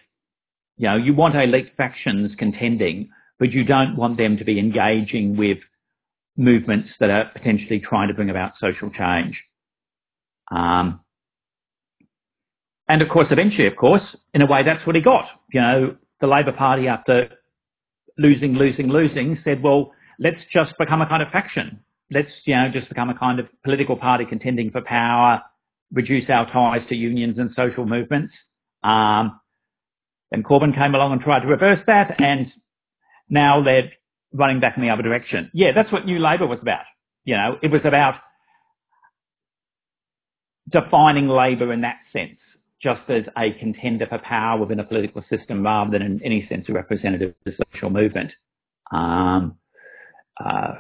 You 0.78 0.88
know, 0.88 0.96
you 0.96 1.14
want 1.14 1.36
elite 1.36 1.74
factions 1.76 2.32
contending, 2.38 3.10
but 3.40 3.52
you 3.52 3.64
don't 3.64 3.96
want 3.96 4.18
them 4.18 4.38
to 4.38 4.46
be 4.46 4.60
engaging 4.60 5.36
with 5.36 5.58
movements 6.38 6.90
that 7.00 7.10
are 7.10 7.26
potentially 7.34 7.80
trying 7.80 8.08
to 8.08 8.14
bring 8.14 8.30
about 8.30 8.54
social 8.60 8.90
change. 8.92 9.42
Um, 10.52 11.02
and 12.88 13.02
of 13.02 13.10
course, 13.10 13.28
eventually, 13.32 13.68
of 13.68 13.76
course, 13.76 14.04
in 14.34 14.42
a 14.42 14.46
way, 14.46 14.64
that's 14.64 14.86
what 14.86 14.96
he 14.96 15.02
got. 15.02 15.26
You 15.52 15.62
know, 15.62 15.96
the 16.22 16.28
Labor 16.28 16.54
Party, 16.54 16.88
after 16.88 17.30
losing, 18.18 18.54
losing, 18.54 18.88
losing, 18.88 19.40
said, 19.44 19.62
well, 19.62 19.92
let's 20.20 20.38
just 20.52 20.78
become 20.78 21.02
a 21.02 21.08
kind 21.08 21.22
of 21.22 21.30
faction. 21.30 21.80
Let's, 22.12 22.30
you 22.46 22.56
know, 22.56 22.70
just 22.72 22.88
become 22.88 23.10
a 23.10 23.18
kind 23.18 23.40
of 23.40 23.48
political 23.64 23.98
party 23.98 24.26
contending 24.26 24.72
for 24.72 24.82
power, 24.82 25.42
reduce 25.92 26.30
our 26.30 26.50
ties 26.52 26.88
to 26.90 26.96
unions 26.96 27.38
and 27.38 27.52
social 27.56 27.86
movements. 27.86 28.34
Um, 28.84 29.40
and 30.32 30.44
Corbyn 30.44 30.76
came 30.76 30.96
along 30.96 31.14
and 31.14 31.22
tried 31.22 31.42
to 31.42 31.48
reverse 31.48 31.80
that, 31.88 32.20
and 32.20 32.52
now 33.30 33.64
they're 33.64 33.92
running 34.34 34.60
back 34.60 34.78
in 34.78 34.84
the 34.84 34.90
other 34.90 35.04
direction. 35.04 35.50
Yeah, 35.54 35.72
that's 35.74 35.92
what 35.92 36.06
New 36.06 36.20
Labour 36.20 36.48
was 36.48 36.60
about. 36.62 36.84
You 37.24 37.36
know, 37.36 37.58
it 37.62 37.72
was 37.72 37.82
about 37.84 38.16
defining 40.70 41.28
Labour 41.28 41.72
in 41.74 41.82
that 41.82 41.98
sense, 42.12 42.38
just 42.82 43.02
as 43.10 43.24
a 43.38 43.52
contender 43.54 44.06
for 44.08 44.18
power 44.20 44.60
within 44.60 44.80
a 44.80 44.84
political 44.84 45.24
system 45.30 45.64
rather 45.64 45.92
than 45.92 46.02
in 46.02 46.22
any 46.24 46.46
sense 46.48 46.66
a 46.70 46.74
representative 46.74 47.34
social 47.74 47.90
movement. 47.90 48.32
Um, 48.92 49.58
uh, 50.44 50.76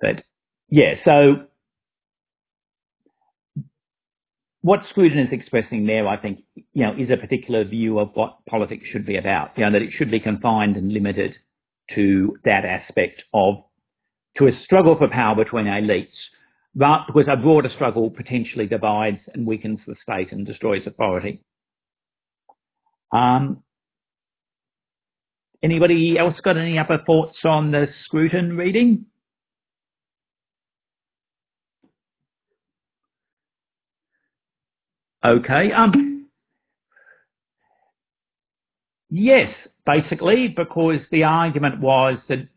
but 0.00 0.24
yeah, 0.68 0.94
so 1.04 1.47
what 4.62 4.80
Scruton 4.90 5.18
is 5.18 5.28
expressing 5.32 5.86
there, 5.86 6.06
I 6.08 6.16
think, 6.16 6.40
you 6.56 6.84
know, 6.84 6.94
is 6.96 7.10
a 7.10 7.16
particular 7.16 7.64
view 7.64 7.98
of 7.98 8.10
what 8.14 8.38
politics 8.48 8.86
should 8.90 9.06
be 9.06 9.16
about. 9.16 9.50
You 9.56 9.64
know, 9.64 9.72
that 9.72 9.82
it 9.82 9.92
should 9.96 10.10
be 10.10 10.20
confined 10.20 10.76
and 10.76 10.92
limited 10.92 11.36
to 11.94 12.36
that 12.44 12.64
aspect 12.64 13.22
of, 13.32 13.56
to 14.36 14.48
a 14.48 14.60
struggle 14.64 14.96
for 14.96 15.08
power 15.08 15.36
between 15.36 15.66
elites, 15.66 16.08
but 16.74 17.06
because 17.06 17.26
a 17.28 17.36
broader 17.36 17.70
struggle 17.74 18.10
potentially 18.10 18.66
divides 18.66 19.20
and 19.32 19.46
weakens 19.46 19.80
the 19.86 19.94
state 20.02 20.32
and 20.32 20.46
destroys 20.46 20.82
authority. 20.86 21.40
Um, 23.12 23.62
anybody 25.62 26.18
else 26.18 26.36
got 26.42 26.56
any 26.56 26.78
other 26.78 27.00
thoughts 27.06 27.38
on 27.44 27.70
the 27.70 27.88
Scruton 28.04 28.56
reading? 28.56 29.06
Okay. 35.24 35.72
Um, 35.72 36.28
yes, 39.10 39.52
basically, 39.84 40.48
because 40.48 41.00
the 41.10 41.24
argument 41.24 41.80
was 41.80 42.18
that 42.28 42.48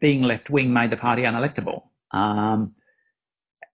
being 0.00 0.22
left 0.22 0.50
wing 0.50 0.72
made 0.72 0.90
the 0.90 0.96
party 0.96 1.22
unelectable, 1.22 1.82
um, 2.12 2.74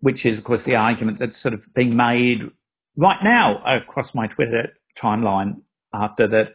which 0.01 0.25
is, 0.25 0.39
of 0.39 0.45
course, 0.45 0.61
the 0.67 0.77
argument 0.77 1.19
that's 1.19 1.41
sort 1.43 1.55
of 1.55 1.61
being 1.75 1.95
made 1.95 2.41
right 2.97 3.23
now 3.23 3.63
across 3.65 4.09
my 4.15 4.27
Twitter 4.29 4.69
timeline 5.03 5.57
after 5.93 6.27
the 6.27 6.53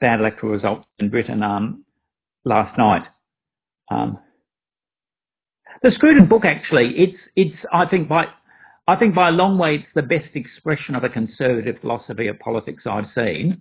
bad 0.00 0.20
electoral 0.20 0.52
results 0.52 0.86
in 0.98 1.10
Britain 1.10 1.42
um, 1.42 1.84
last 2.44 2.76
night. 2.78 3.04
Um, 3.90 4.18
the 5.82 5.90
Scruton 5.92 6.26
book, 6.26 6.44
actually, 6.44 6.94
it's 6.96 7.18
it's 7.34 7.56
I 7.72 7.86
think 7.86 8.08
by 8.08 8.28
I 8.88 8.96
think 8.96 9.14
by 9.14 9.28
a 9.28 9.32
long 9.32 9.58
way 9.58 9.76
it's 9.76 9.94
the 9.94 10.02
best 10.02 10.34
expression 10.34 10.94
of 10.94 11.04
a 11.04 11.08
conservative 11.08 11.76
philosophy 11.80 12.26
of 12.26 12.38
politics 12.40 12.82
I've 12.84 13.10
seen 13.14 13.60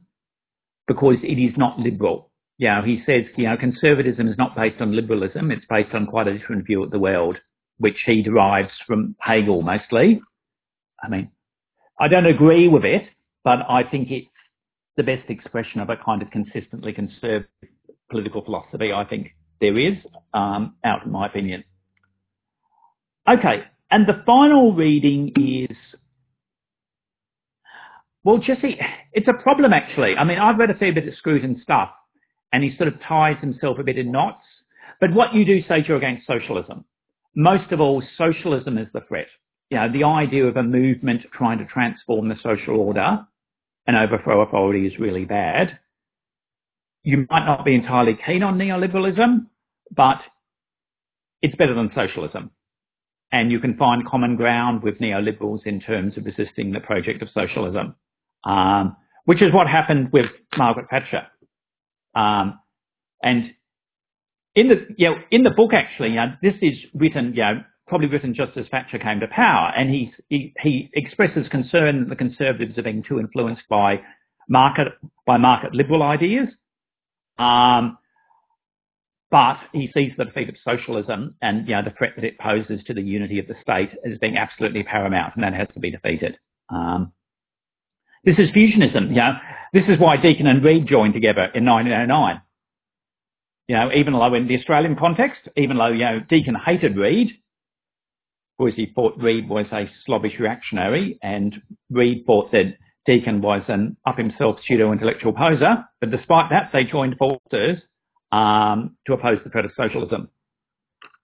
because 0.88 1.18
it 1.24 1.40
is 1.40 1.54
not 1.58 1.80
liberal. 1.80 2.32
You 2.58 2.68
know, 2.68 2.82
he 2.82 3.04
says, 3.06 3.26
you 3.38 3.46
know, 3.46 3.58
conservatism 3.58 4.28
is 4.28 4.38
not 4.38 4.56
based 4.56 4.82
on 4.82 4.96
liberalism, 4.96 5.52
it's 5.52 5.66
based 5.70 5.94
on 5.94 6.08
quite 6.08 6.28
a 6.28 6.38
different 6.38 6.66
view 6.66 6.84
of 6.84 6.92
the 6.92 7.00
world, 7.00 7.38
which 7.78 7.98
he 8.06 8.22
derives 8.22 8.72
from 8.86 9.16
Hegel 9.20 9.62
mostly. 9.62 10.22
I 11.02 11.10
mean, 11.10 11.32
I 12.00 12.08
don't 12.08 12.26
agree 12.26 12.68
with 12.68 12.86
it, 12.86 13.04
but 13.44 13.60
I 13.70 13.84
think 13.84 14.12
it's 14.12 14.28
the 14.98 15.04
best 15.04 15.30
expression 15.30 15.82
of 15.82 15.90
a 15.90 15.98
kind 15.98 16.22
of 16.22 16.30
consistently 16.32 16.94
conservative 16.94 17.48
political 18.10 18.44
philosophy 18.44 18.92
I 18.92 19.06
think 19.06 19.34
there 19.62 19.78
is, 19.78 19.96
um, 20.34 20.76
out 20.84 21.06
in 21.06 21.12
my 21.12 21.28
opinion. 21.28 21.64
Okay, 23.28 23.64
and 23.92 24.08
the 24.08 24.24
final 24.26 24.74
reading 24.74 25.34
is, 25.36 25.78
well, 28.24 28.38
Jesse, 28.38 28.80
it's 29.14 29.28
a 29.28 29.34
problem 29.34 29.74
actually. 29.74 30.16
I 30.18 30.24
mean, 30.24 30.40
I've 30.40 30.58
read 30.58 30.70
a 30.70 30.76
fair 30.76 30.94
bit 30.94 31.08
of 31.08 31.14
Scruton 31.16 31.60
stuff, 31.62 31.92
and 32.54 32.64
he 32.64 32.76
sort 32.78 32.88
of 32.88 33.02
ties 33.08 33.38
himself 33.42 33.78
a 33.80 33.84
bit 33.84 33.98
in 33.98 34.12
knots. 34.12 34.46
But 35.00 35.14
what 35.14 35.34
you 35.34 35.46
do 35.46 35.62
say 35.68 35.84
you're 35.88 35.98
against 35.98 36.28
socialism. 36.28 36.86
Most 37.36 37.72
of 37.72 37.80
all, 37.80 38.04
socialism 38.18 38.78
is 38.78 38.88
the 38.94 39.02
threat. 39.08 39.28
You 39.70 39.78
know, 39.78 39.92
the 39.92 40.04
idea 40.04 40.46
of 40.46 40.58
a 40.58 40.64
movement 40.64 41.22
trying 41.34 41.60
to 41.60 41.66
transform 41.66 42.28
the 42.28 42.36
social 42.44 42.78
order 42.78 43.26
and 43.88 43.98
overthrow 43.98 44.42
authority 44.42 44.86
is 44.86 45.00
really 45.00 45.26
bad. 45.26 45.80
You 47.04 47.26
might 47.30 47.46
not 47.46 47.66
be 47.66 47.74
entirely 47.74 48.18
keen 48.26 48.44
on 48.44 48.58
neoliberalism, 48.58 49.48
but 49.96 50.22
it's 51.42 51.56
better 51.56 51.74
than 51.74 51.92
socialism. 51.96 52.52
And 53.32 53.52
you 53.52 53.60
can 53.60 53.78
find 53.78 54.06
common 54.06 54.36
ground 54.36 54.84
with 54.84 55.00
neoliberals 55.00 55.66
in 55.66 55.80
terms 55.80 56.18
of 56.18 56.26
resisting 56.26 56.72
the 56.72 56.82
project 56.82 57.22
of 57.22 57.30
socialism, 57.34 57.96
um, 58.44 58.98
which 59.26 59.42
is 59.42 59.54
what 59.54 59.68
happened 59.68 60.12
with 60.12 60.26
Margaret 60.58 60.88
Thatcher. 60.90 61.28
Um, 62.14 62.60
and 63.24 63.54
in 64.56 64.68
the 64.68 64.86
you 64.98 65.10
know, 65.10 65.18
in 65.32 65.44
the 65.44 65.52
book 65.52 65.74
actually, 65.74 66.10
you 66.10 66.16
know, 66.16 66.34
this 66.42 66.56
is 66.62 66.74
written, 66.94 67.34
you 67.36 67.42
know, 67.42 67.64
probably 67.88 68.08
written 68.08 68.34
just 68.34 68.58
as 68.58 68.66
Thatcher 68.70 69.00
came 69.00 69.20
to 69.20 69.28
power, 69.28 69.72
and 69.76 69.90
he 69.90 70.14
he, 70.30 70.54
he 70.62 70.90
expresses 70.94 71.48
concern 71.50 72.02
that 72.02 72.10
the 72.10 72.16
Conservatives 72.16 72.78
are 72.78 72.84
being 72.84 73.04
too 73.08 73.20
influenced 73.20 73.64
by 73.70 74.02
market 74.50 74.88
by 75.26 75.38
market 75.38 75.74
liberal 75.74 76.04
ideas. 76.04 76.48
Um, 77.38 77.98
but 79.32 79.58
he 79.72 79.90
sees 79.94 80.12
the 80.18 80.26
defeat 80.26 80.50
of 80.50 80.56
socialism 80.64 81.36
and 81.42 81.68
you 81.68 81.74
know 81.74 81.82
the 81.82 81.94
threat 81.98 82.14
that 82.18 82.26
it 82.26 82.38
poses 82.38 82.84
to 82.86 82.94
the 82.94 83.02
unity 83.02 83.40
of 83.40 83.48
the 83.48 83.56
state 83.62 83.90
as 84.06 84.20
being 84.20 84.38
absolutely 84.38 84.84
paramount, 84.84 85.34
and 85.36 85.44
that 85.44 85.54
has 85.54 85.70
to 85.74 85.80
be 85.80 85.90
defeated. 85.90 86.38
Um, 86.70 87.14
this 88.26 88.38
is 88.38 88.50
fusionism. 88.50 89.10
You 89.10 89.16
know, 89.16 89.34
this 89.74 89.86
is 89.88 89.98
why 89.98 90.18
Deakin 90.18 90.48
and 90.48 90.64
Reid 90.64 90.86
joined 90.86 91.14
together 91.14 91.50
in 91.56 91.66
1909. 91.66 92.42
You 93.68 93.76
know, 93.76 93.92
even 93.94 94.14
though 94.14 94.34
in 94.34 94.48
the 94.48 94.58
Australian 94.58 94.98
context, 94.98 95.48
even 95.56 95.78
though 95.78 95.88
you 95.88 96.00
know 96.00 96.20
Deakin 96.20 96.56
hated 96.56 96.98
Reid, 96.98 97.30
because 98.60 98.76
he 98.76 98.92
thought 98.94 99.18
Reid 99.18 99.48
was 99.48 99.66
a 99.72 99.90
slobbish 100.06 100.38
reactionary, 100.40 101.18
and 101.24 101.56
Reid 101.90 102.26
thought 102.26 102.52
that 102.52 102.76
Deakin 103.06 103.42
was 103.42 103.62
an 103.70 103.96
up 104.06 104.18
himself 104.18 104.58
pseudo 104.68 104.92
intellectual 104.92 105.32
poser. 105.32 105.86
But 106.02 106.12
despite 106.12 106.50
that, 106.50 106.72
they 106.74 106.84
joined 106.84 107.16
forces 107.18 107.82
um, 108.32 108.96
to 109.06 109.14
oppose 109.14 109.40
the 109.44 109.50
threat 109.50 109.66
of 109.66 109.72
socialism. 109.78 110.30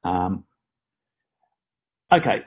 Um, 0.03 0.43
okay, 2.11 2.43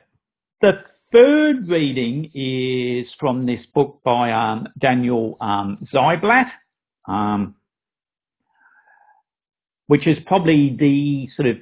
the 0.60 0.84
third 1.12 1.68
reading 1.68 2.30
is 2.34 3.06
from 3.18 3.46
this 3.46 3.60
book 3.74 4.00
by 4.04 4.32
um, 4.32 4.68
Daniel 4.78 5.36
um, 5.40 5.86
Ziblatt, 5.92 6.50
um, 7.08 7.54
which 9.86 10.06
is 10.06 10.18
probably 10.26 10.76
the 10.78 11.28
sort 11.36 11.48
of 11.48 11.56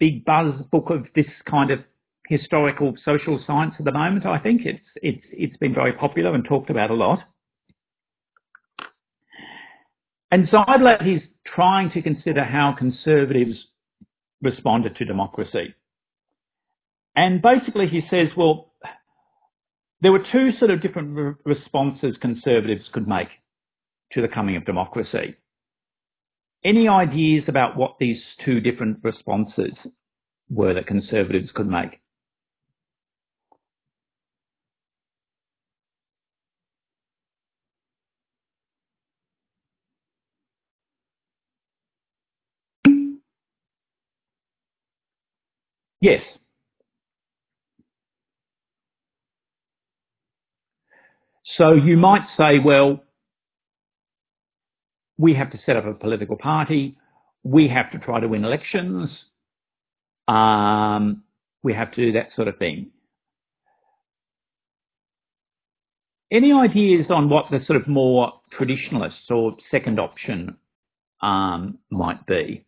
big 0.00 0.24
buzz 0.24 0.54
book 0.70 0.90
of 0.90 1.06
this 1.14 1.26
kind 1.48 1.70
of 1.70 1.80
historical 2.28 2.94
social 3.04 3.42
science 3.46 3.74
at 3.78 3.84
the 3.84 3.92
moment. 3.92 4.26
I 4.26 4.38
think 4.38 4.62
it's 4.64 4.84
it's 4.96 5.24
it's 5.30 5.56
been 5.58 5.74
very 5.74 5.92
popular 5.92 6.34
and 6.34 6.44
talked 6.44 6.70
about 6.70 6.90
a 6.90 6.94
lot. 6.94 7.20
And 10.30 10.46
Ziblatt 10.48 11.06
is 11.06 11.22
trying 11.54 11.90
to 11.92 12.02
consider 12.02 12.44
how 12.44 12.72
conservatives 12.72 13.56
responded 14.42 14.96
to 14.96 15.04
democracy. 15.04 15.74
And 17.16 17.42
basically 17.42 17.88
he 17.88 18.02
says, 18.10 18.28
well, 18.36 18.72
there 20.00 20.12
were 20.12 20.24
two 20.30 20.52
sort 20.58 20.70
of 20.70 20.80
different 20.80 21.16
re- 21.16 21.34
responses 21.44 22.16
conservatives 22.20 22.84
could 22.92 23.08
make 23.08 23.28
to 24.12 24.22
the 24.22 24.28
coming 24.28 24.56
of 24.56 24.64
democracy. 24.64 25.34
Any 26.64 26.88
ideas 26.88 27.44
about 27.48 27.76
what 27.76 27.96
these 27.98 28.20
two 28.44 28.60
different 28.60 28.98
responses 29.02 29.72
were 30.50 30.74
that 30.74 30.86
conservatives 30.86 31.50
could 31.54 31.68
make? 31.68 32.00
Yes. 46.00 46.22
So 51.56 51.72
you 51.72 51.96
might 51.96 52.26
say, 52.36 52.58
well, 52.58 53.02
we 55.18 55.34
have 55.34 55.50
to 55.50 55.58
set 55.66 55.76
up 55.76 55.86
a 55.86 55.94
political 55.94 56.36
party. 56.36 56.96
We 57.42 57.68
have 57.68 57.90
to 57.92 57.98
try 57.98 58.20
to 58.20 58.28
win 58.28 58.44
elections. 58.44 59.10
Um, 60.28 61.24
we 61.62 61.74
have 61.74 61.90
to 61.92 62.06
do 62.06 62.12
that 62.12 62.28
sort 62.36 62.48
of 62.48 62.58
thing. 62.58 62.90
Any 66.30 66.52
ideas 66.52 67.06
on 67.10 67.30
what 67.30 67.46
the 67.50 67.60
sort 67.66 67.80
of 67.80 67.88
more 67.88 68.34
traditionalist 68.58 69.30
or 69.30 69.56
second 69.70 69.98
option 69.98 70.56
um, 71.22 71.78
might 71.90 72.24
be? 72.26 72.64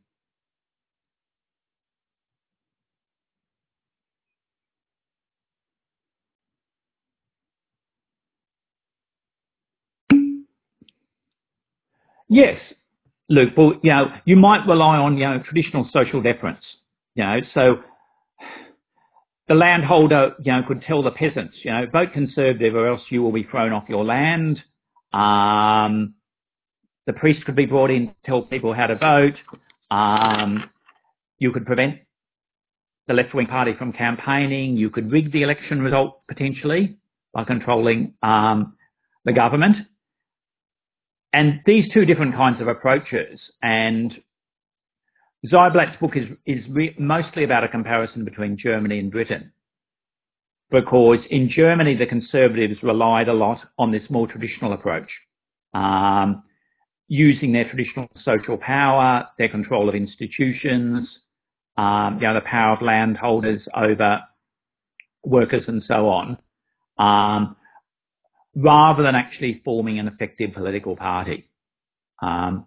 Yes, 12.30 12.60
Luke. 13.28 13.52
Well, 13.56 13.74
you 13.82 13.90
know, 13.90 14.12
you 14.24 14.36
might 14.36 14.66
rely 14.66 14.96
on 14.96 15.18
you 15.18 15.24
know 15.24 15.40
traditional 15.40 15.90
social 15.92 16.22
deference. 16.22 16.64
You 17.16 17.24
know, 17.24 17.40
so 17.52 17.80
the 19.48 19.54
landholder, 19.56 20.34
you 20.42 20.52
know, 20.52 20.62
could 20.62 20.80
tell 20.82 21.02
the 21.02 21.10
peasants, 21.10 21.56
you 21.64 21.72
know, 21.72 21.84
vote 21.92 22.12
conservative 22.12 22.76
or 22.76 22.86
else 22.86 23.00
you 23.10 23.20
will 23.20 23.32
be 23.32 23.42
thrown 23.42 23.72
off 23.72 23.84
your 23.88 24.04
land. 24.04 24.62
Um, 25.12 26.14
the 27.06 27.12
priest 27.12 27.44
could 27.44 27.56
be 27.56 27.66
brought 27.66 27.90
in 27.90 28.06
to 28.06 28.14
tell 28.24 28.42
people 28.42 28.72
how 28.72 28.86
to 28.86 28.94
vote. 28.94 29.34
Um, 29.90 30.70
you 31.40 31.50
could 31.50 31.66
prevent 31.66 31.98
the 33.08 33.14
left-wing 33.14 33.48
party 33.48 33.74
from 33.74 33.92
campaigning. 33.92 34.76
You 34.76 34.88
could 34.88 35.10
rig 35.10 35.32
the 35.32 35.42
election 35.42 35.82
result 35.82 36.24
potentially 36.28 36.94
by 37.32 37.42
controlling 37.42 38.14
um, 38.22 38.76
the 39.24 39.32
government. 39.32 39.78
And 41.32 41.60
these 41.64 41.90
two 41.92 42.04
different 42.04 42.34
kinds 42.34 42.60
of 42.60 42.68
approaches, 42.68 43.38
and 43.62 44.12
Ziblatt's 45.46 45.96
book 46.00 46.16
is, 46.16 46.26
is 46.44 46.64
re- 46.68 46.94
mostly 46.98 47.44
about 47.44 47.64
a 47.64 47.68
comparison 47.68 48.24
between 48.24 48.58
Germany 48.58 48.98
and 48.98 49.10
Britain. 49.10 49.52
Because 50.70 51.18
in 51.30 51.48
Germany, 51.48 51.96
the 51.96 52.06
Conservatives 52.06 52.82
relied 52.82 53.28
a 53.28 53.32
lot 53.32 53.60
on 53.78 53.90
this 53.90 54.02
more 54.10 54.26
traditional 54.26 54.72
approach, 54.72 55.10
um, 55.74 56.42
using 57.08 57.52
their 57.52 57.68
traditional 57.68 58.08
social 58.24 58.56
power, 58.56 59.26
their 59.38 59.48
control 59.48 59.88
of 59.88 59.94
institutions, 59.94 61.08
um, 61.76 62.16
you 62.20 62.26
know, 62.26 62.34
the 62.34 62.40
power 62.42 62.76
of 62.76 62.82
landholders 62.82 63.62
over 63.74 64.22
workers 65.24 65.64
and 65.66 65.82
so 65.86 66.08
on. 66.08 66.38
Um, 66.98 67.56
rather 68.54 69.02
than 69.02 69.14
actually 69.14 69.60
forming 69.64 69.98
an 69.98 70.08
effective 70.08 70.52
political 70.54 70.96
party. 70.96 71.48
Um, 72.20 72.66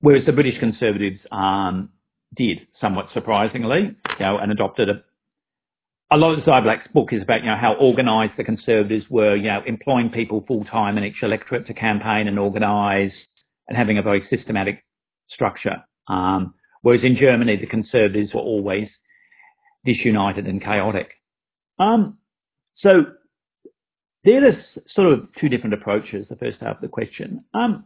whereas 0.00 0.24
the 0.26 0.32
British 0.32 0.58
Conservatives 0.58 1.20
um, 1.30 1.90
did, 2.34 2.66
somewhat 2.80 3.08
surprisingly, 3.12 3.80
you 3.80 4.20
know, 4.20 4.38
and 4.38 4.52
adopted 4.52 4.88
a. 4.88 5.02
A 6.08 6.16
lot 6.16 6.38
of 6.38 6.44
Ziblatt's 6.44 6.86
book 6.94 7.12
is 7.12 7.22
about, 7.22 7.40
you 7.40 7.46
know, 7.46 7.56
how 7.56 7.74
organised 7.80 8.36
the 8.36 8.44
Conservatives 8.44 9.04
were, 9.10 9.34
you 9.34 9.48
know, 9.48 9.60
employing 9.66 10.10
people 10.10 10.44
full 10.46 10.64
time 10.64 10.96
in 10.98 11.02
each 11.02 11.20
electorate 11.20 11.66
to 11.66 11.74
campaign 11.74 12.28
and 12.28 12.38
organise, 12.38 13.12
and 13.66 13.76
having 13.76 13.98
a 13.98 14.02
very 14.02 14.24
systematic 14.30 14.84
structure. 15.28 15.82
Um, 16.06 16.54
whereas 16.82 17.02
in 17.02 17.16
Germany, 17.16 17.56
the 17.56 17.66
Conservatives 17.66 18.32
were 18.32 18.40
always 18.40 18.88
disunited 19.84 20.46
and 20.46 20.62
chaotic. 20.62 21.10
Um, 21.80 22.18
so 22.76 23.06
there 24.26 24.44
are 24.44 24.64
sort 24.90 25.12
of 25.12 25.28
two 25.40 25.48
different 25.48 25.72
approaches, 25.72 26.26
the 26.28 26.36
first 26.36 26.58
half 26.60 26.76
of 26.76 26.82
the 26.82 26.88
question. 26.88 27.44
Um, 27.54 27.84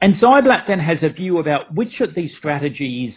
and 0.00 0.14
Ziblatt 0.14 0.66
then 0.66 0.80
has 0.80 0.98
a 1.02 1.10
view 1.10 1.38
about 1.38 1.72
which 1.74 2.00
of 2.00 2.14
these 2.14 2.32
strategies 2.38 3.14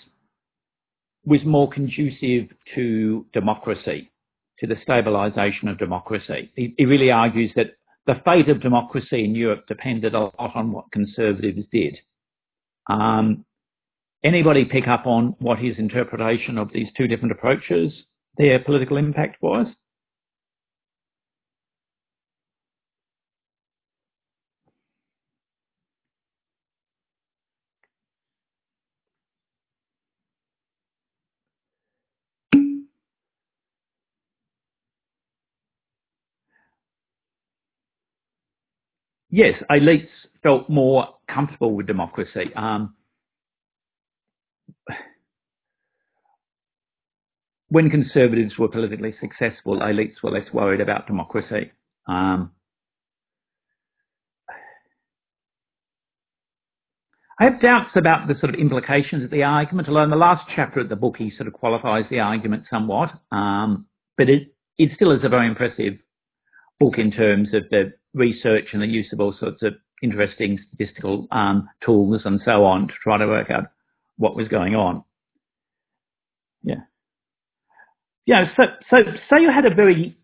was 1.25 1.39
more 1.45 1.69
conducive 1.69 2.49
to 2.75 3.25
democracy, 3.33 4.11
to 4.59 4.67
the 4.67 4.75
stabilisation 4.75 5.71
of 5.71 5.79
democracy. 5.79 6.51
He, 6.55 6.75
he, 6.77 6.85
really 6.85 7.09
argues 7.09 7.51
that 7.55 7.77
the 8.05 8.21
fate 8.25 8.49
of 8.49 8.61
democracy 8.61 9.23
in 9.23 9.33
Europe 9.33 9.65
depended 9.67 10.13
a 10.13 10.19
lot 10.19 10.51
on 10.55 10.73
what 10.73 10.91
conservatives 10.91 11.63
did. 11.71 11.97
Um, 12.87 13.45
anybody 14.23 14.65
pick 14.65 14.89
up 14.89 15.07
on 15.07 15.35
what 15.39 15.57
his 15.57 15.77
interpretation 15.77 16.57
of 16.57 16.71
these 16.73 16.89
two 16.97 17.07
different 17.07 17.31
approaches, 17.31 17.93
their 18.37 18.59
political 18.59 18.97
impact 18.97 19.41
was? 19.41 19.67
Yes, 39.35 39.61
elites 39.69 40.07
felt 40.41 40.69
more 40.69 41.09
comfortable 41.27 41.75
with 41.75 41.87
democracy. 41.87 42.53
Um, 42.55 42.95
when 47.67 47.89
conservatives 47.89 48.57
were 48.57 48.69
politically 48.69 49.13
successful, 49.19 49.79
elites 49.79 50.23
were 50.23 50.31
less 50.31 50.47
worried 50.53 50.79
about 50.79 51.07
democracy. 51.07 51.71
Um, 52.07 52.51
I 57.37 57.43
have 57.43 57.59
doubts 57.59 57.91
about 57.95 58.29
the 58.29 58.35
sort 58.39 58.55
of 58.55 58.59
implications 58.61 59.25
of 59.25 59.31
the 59.31 59.43
argument, 59.43 59.89
although 59.89 60.03
in 60.03 60.09
the 60.09 60.15
last 60.15 60.49
chapter 60.55 60.79
of 60.79 60.87
the 60.87 60.95
book 60.95 61.17
he 61.17 61.33
sort 61.35 61.47
of 61.47 61.53
qualifies 61.53 62.05
the 62.09 62.21
argument 62.21 62.63
somewhat. 62.69 63.11
Um, 63.33 63.87
but 64.15 64.29
it, 64.29 64.55
it 64.77 64.91
still 64.95 65.11
is 65.11 65.25
a 65.25 65.29
very 65.29 65.47
impressive 65.47 65.95
book 66.79 66.97
in 66.97 67.11
terms 67.11 67.49
of 67.53 67.63
the 67.69 67.91
research 68.15 68.69
and 68.73 68.81
the 68.81 68.87
use 68.87 69.07
of 69.13 69.19
all 69.19 69.35
sorts 69.39 69.61
of 69.61 69.75
interesting 70.01 70.59
statistical 70.67 71.27
um, 71.31 71.69
tools 71.85 72.21
and 72.25 72.41
so 72.43 72.65
on 72.65 72.87
to 72.87 72.93
try 73.03 73.17
to 73.17 73.27
work 73.27 73.51
out 73.51 73.65
what 74.17 74.35
was 74.35 74.47
going 74.47 74.75
on. 74.75 75.03
Yeah. 76.63 76.81
Yeah, 78.25 78.47
so, 78.57 78.63
so 78.89 78.97
say 79.29 79.41
you 79.41 79.51
had 79.51 79.65
a 79.65 79.73
very, 79.73 80.17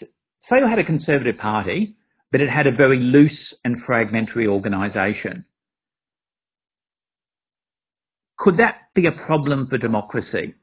say 0.00 0.58
you 0.58 0.66
had 0.66 0.78
a 0.78 0.84
conservative 0.84 1.36
party, 1.36 1.96
but 2.32 2.40
it 2.40 2.48
had 2.48 2.66
a 2.66 2.72
very 2.72 2.98
loose 2.98 3.54
and 3.64 3.82
fragmentary 3.84 4.46
organisation. 4.46 5.44
Could 8.38 8.58
that 8.58 8.76
be 8.94 9.06
a 9.06 9.12
problem 9.12 9.66
for 9.66 9.78
democracy 9.78 10.54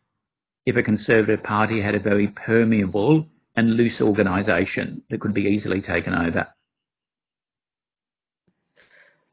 if 0.65 0.75
a 0.75 0.83
conservative 0.83 1.43
party 1.43 1.81
had 1.81 1.95
a 1.95 1.99
very 1.99 2.27
permeable 2.27 3.27
and 3.55 3.75
loose 3.75 4.01
organisation 4.01 5.01
that 5.09 5.19
could 5.19 5.33
be 5.33 5.43
easily 5.43 5.81
taken 5.81 6.13
over? 6.13 6.47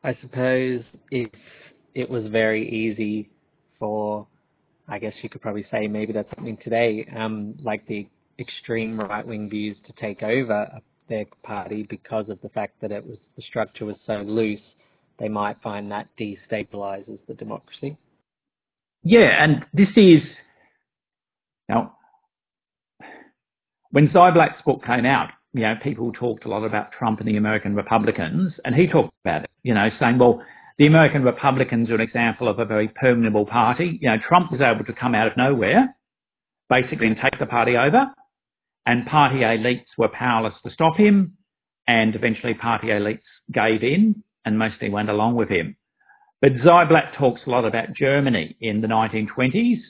I 0.03 0.16
suppose 0.21 0.83
if 1.11 1.31
it 1.95 2.09
was 2.09 2.25
very 2.27 2.68
easy 2.68 3.29
for, 3.79 4.27
I 4.89 4.99
guess 4.99 5.12
you 5.23 5.29
could 5.29 5.43
probably 5.43 5.66
say 5.71 5.89
maybe 5.89 6.12
that's 6.12 6.31
something 6.35 6.59
today, 6.62 7.07
um, 7.16 7.55
like 7.62 7.87
the 7.87 8.07
extreme 8.39 8.99
right-wing 8.99 9.51
views 9.51 9.77
to 9.87 9.93
take 10.01 10.23
over 10.23 10.81
their 11.09 11.27
party 11.43 11.87
because 11.91 12.29
of 12.29 12.41
the 12.41 12.49
fact 12.51 12.81
that 12.81 12.93
it 12.93 13.05
was 13.05 13.18
the 13.37 13.43
structure 13.43 13.85
was 13.85 13.97
so 14.07 14.23
loose, 14.23 14.61
they 15.18 15.29
might 15.29 15.61
find 15.61 15.91
that 15.91 16.09
destabilizes 16.18 17.18
the 17.29 17.35
democracy. 17.35 17.97
Yeah, 19.03 19.43
and 19.43 19.64
this 19.75 19.89
is 19.97 20.23
now 21.68 21.97
when 23.93 24.09
Ziblatt's 24.09 24.62
book 24.64 24.84
came 24.84 25.05
out, 25.05 25.30
you 25.53 25.62
know, 25.62 25.74
people 25.82 26.12
talked 26.12 26.45
a 26.45 26.49
lot 26.49 26.64
about 26.64 26.93
Trump 26.93 27.18
and 27.20 27.28
the 27.28 27.36
American 27.36 27.74
Republicans, 27.74 28.53
and 28.64 28.74
he 28.74 28.86
talked 28.86 29.12
about 29.24 29.45
it, 29.45 29.51
you 29.62 29.74
know, 29.74 29.91
saying, 29.99 30.18
well, 30.18 30.43
the 30.78 30.86
American 30.86 31.24
Republicans 31.24 31.91
are 31.91 31.97
an 31.97 32.01
example 32.01 32.49
of 32.49 32.59
a 32.59 32.64
very 32.64 32.88
permeable 32.88 33.45
party. 33.45 33.99
You 34.01 34.09
know, 34.09 34.18
Trump 34.26 34.53
was 34.53 34.61
able 34.61 34.84
to 34.84 34.93
come 34.93 35.14
out 35.14 35.26
of 35.26 35.36
nowhere, 35.36 35.95
basically, 36.68 37.09
and 37.09 37.16
take 37.16 37.38
the 37.38 37.47
party 37.47 37.76
over, 37.76 38.07
and 38.86 39.07
party 39.07 39.41
elites 39.41 39.86
were 39.99 40.09
powerless 40.09 40.55
to 40.64 40.70
stop 40.70 40.97
him, 40.97 41.36
and 41.86 42.14
eventually 42.14 42.55
party 42.55 42.88
elites 42.88 43.20
gave 43.53 43.82
in 43.82 44.22
and 44.45 44.59
mostly 44.59 44.88
went 44.88 45.11
along 45.11 45.34
with 45.34 45.49
him. 45.49 45.76
But 46.41 46.55
Ziblatt 46.55 47.14
talks 47.14 47.43
a 47.47 47.51
lot 47.51 47.64
about 47.64 47.93
Germany 47.93 48.57
in 48.61 48.80
the 48.80 48.88
1920s, 48.88 49.80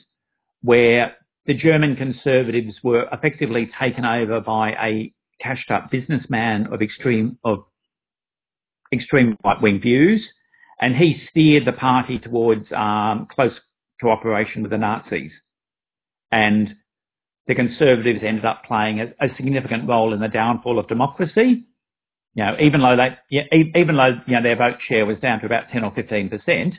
where 0.63 1.15
the 1.45 1.53
German 1.53 1.95
conservatives 1.95 2.75
were 2.83 3.07
effectively 3.11 3.69
taken 3.79 4.05
over 4.05 4.39
by 4.39 4.71
a 4.73 5.13
cashed 5.41 5.71
up 5.71 5.89
businessman 5.89 6.67
of 6.71 6.81
extreme 6.81 7.37
of 7.43 7.65
extreme 8.93 9.37
right 9.43 9.61
wing 9.61 9.79
views, 9.81 10.21
and 10.79 10.95
he 10.95 11.21
steered 11.29 11.65
the 11.65 11.73
party 11.73 12.19
towards 12.19 12.71
um, 12.71 13.27
close 13.33 13.53
cooperation 14.01 14.61
with 14.61 14.71
the 14.71 14.77
Nazis. 14.77 15.31
And 16.31 16.75
the 17.47 17.55
Conservatives 17.55 18.21
ended 18.23 18.45
up 18.45 18.63
playing 18.65 19.01
a, 19.01 19.05
a, 19.19 19.35
significant 19.35 19.87
role 19.87 20.13
in 20.13 20.19
the 20.19 20.27
downfall 20.27 20.79
of 20.79 20.87
democracy. 20.87 21.63
You 22.33 22.43
know, 22.43 22.55
even 22.59 22.81
though 22.81 22.95
they, 22.95 23.47
even 23.75 23.97
though 23.97 24.21
you 24.25 24.35
know 24.35 24.43
their 24.43 24.55
vote 24.55 24.77
share 24.87 25.05
was 25.05 25.17
down 25.17 25.39
to 25.39 25.45
about 25.45 25.69
ten 25.69 25.83
or 25.83 25.91
fifteen 25.91 26.29
percent, 26.29 26.75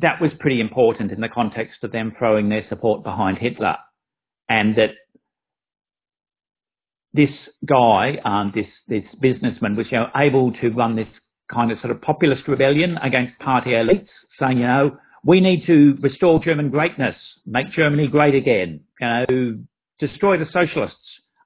that 0.00 0.20
was 0.20 0.30
pretty 0.38 0.60
important 0.60 1.12
in 1.12 1.20
the 1.20 1.28
context 1.28 1.78
of 1.82 1.92
them 1.92 2.14
throwing 2.18 2.48
their 2.48 2.66
support 2.68 3.02
behind 3.02 3.38
Hitler, 3.38 3.76
and 4.48 4.76
that 4.76 4.90
this 7.12 7.30
guy, 7.64 8.18
um, 8.24 8.52
this 8.54 8.66
this 8.88 9.04
businessman, 9.20 9.76
was 9.76 9.86
you 9.90 9.98
know 9.98 10.10
able 10.16 10.52
to 10.52 10.70
run 10.70 10.96
this 10.96 11.08
kind 11.50 11.70
of 11.70 11.78
sort 11.80 11.90
of 11.90 12.02
populist 12.02 12.46
rebellion 12.48 12.98
against 12.98 13.38
party 13.38 13.70
elites, 13.70 14.08
saying 14.38 14.58
you 14.58 14.66
know 14.66 14.98
we 15.26 15.40
need 15.40 15.66
to 15.66 15.98
restore 16.00 16.40
German 16.40 16.70
greatness, 16.70 17.16
make 17.44 17.72
Germany 17.72 18.06
great 18.06 18.34
again, 18.34 18.80
you 19.00 19.06
know, 19.06 19.58
destroy 19.98 20.38
the 20.38 20.46
socialists, 20.52 20.96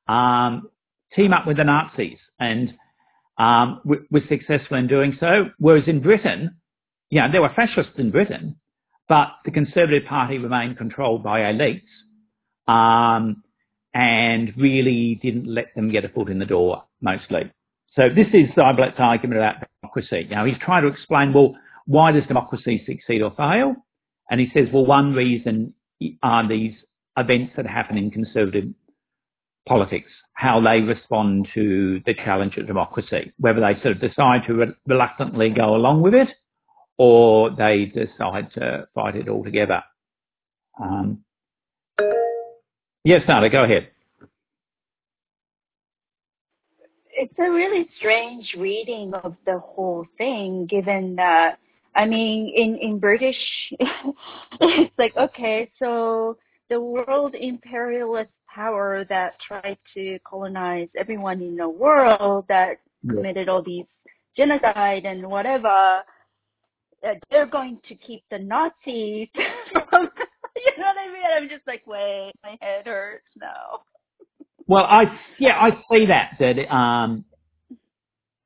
um, 0.06 0.68
team 1.14 1.32
up 1.32 1.46
with 1.46 1.56
the 1.56 1.64
Nazis, 1.64 2.18
and 2.38 2.74
um, 3.38 3.80
was 3.84 4.22
successful 4.28 4.76
in 4.76 4.86
doing 4.86 5.16
so. 5.18 5.46
Whereas 5.58 5.84
in 5.86 6.00
Britain, 6.00 6.59
you 7.10 7.20
know, 7.20 7.30
there 7.30 7.42
were 7.42 7.52
fascists 7.54 7.92
in 7.96 8.10
Britain, 8.10 8.56
but 9.08 9.28
the 9.44 9.50
Conservative 9.50 10.08
Party 10.08 10.38
remained 10.38 10.78
controlled 10.78 11.22
by 11.22 11.40
elites. 11.40 11.82
Um, 12.66 13.42
and 13.94 14.52
really 14.56 15.16
didn't 15.22 15.46
let 15.46 15.74
them 15.74 15.90
get 15.90 16.04
a 16.04 16.08
foot 16.08 16.28
in 16.28 16.38
the 16.38 16.46
door 16.46 16.84
mostly. 17.00 17.50
So 17.96 18.08
this 18.08 18.28
is 18.32 18.50
Ziblatt's 18.56 18.98
argument 18.98 19.38
about 19.38 19.56
democracy. 19.82 20.28
Now 20.30 20.44
he's 20.44 20.58
trying 20.60 20.82
to 20.82 20.88
explain, 20.88 21.32
well, 21.32 21.56
why 21.86 22.12
does 22.12 22.24
democracy 22.26 22.84
succeed 22.86 23.22
or 23.22 23.32
fail? 23.32 23.74
And 24.30 24.40
he 24.40 24.48
says, 24.54 24.68
well, 24.72 24.86
one 24.86 25.12
reason 25.12 25.74
are 26.22 26.46
these 26.46 26.74
events 27.16 27.54
that 27.56 27.66
happen 27.66 27.98
in 27.98 28.12
conservative 28.12 28.68
politics, 29.66 30.10
how 30.34 30.60
they 30.60 30.80
respond 30.80 31.48
to 31.54 32.00
the 32.06 32.14
challenge 32.14 32.56
of 32.56 32.66
democracy, 32.68 33.32
whether 33.38 33.60
they 33.60 33.74
sort 33.82 33.96
of 33.96 34.00
decide 34.00 34.42
to 34.46 34.54
re- 34.54 34.74
reluctantly 34.86 35.50
go 35.50 35.74
along 35.74 36.00
with 36.00 36.14
it 36.14 36.28
or 37.02 37.48
they 37.48 37.86
decide 37.86 38.52
to 38.52 38.86
fight 38.94 39.16
it 39.16 39.26
altogether. 39.26 39.82
Um, 40.78 41.24
Yes, 43.04 43.22
Nada, 43.26 43.48
go 43.48 43.64
ahead. 43.64 43.88
It's 47.10 47.32
a 47.38 47.50
really 47.50 47.88
strange 47.96 48.54
reading 48.58 49.14
of 49.14 49.34
the 49.46 49.58
whole 49.60 50.04
thing, 50.18 50.66
given 50.66 51.16
that, 51.16 51.58
I 51.96 52.04
mean, 52.04 52.52
in, 52.54 52.76
in 52.76 52.98
British, 52.98 53.38
it's 54.60 54.92
like, 54.98 55.16
okay, 55.16 55.70
so 55.78 56.36
the 56.68 56.78
world 56.78 57.34
imperialist 57.34 58.30
power 58.54 59.06
that 59.08 59.40
tried 59.40 59.78
to 59.94 60.18
colonize 60.28 60.88
everyone 60.98 61.40
in 61.40 61.56
the 61.56 61.68
world 61.68 62.44
that 62.48 62.80
committed 63.08 63.48
all 63.48 63.62
these 63.62 63.86
genocide 64.36 65.06
and 65.06 65.26
whatever, 65.26 66.02
uh, 67.06 67.14
they're 67.30 67.46
going 67.46 67.78
to 67.88 67.94
keep 67.94 68.22
the 68.30 68.38
Nazis 68.38 69.28
from 69.72 70.10
you 70.56 70.72
know 70.78 70.86
what 70.86 70.96
I 70.98 71.12
mean? 71.12 71.22
I'm 71.32 71.48
just 71.48 71.66
like, 71.66 71.86
wait, 71.86 72.32
my 72.42 72.56
head 72.60 72.86
hurts 72.86 73.28
now. 73.36 73.80
Well, 74.66 74.84
I 74.84 75.18
yeah, 75.38 75.58
I 75.58 75.82
see 75.90 76.06
that 76.06 76.32
that 76.38 76.74
um, 76.74 77.24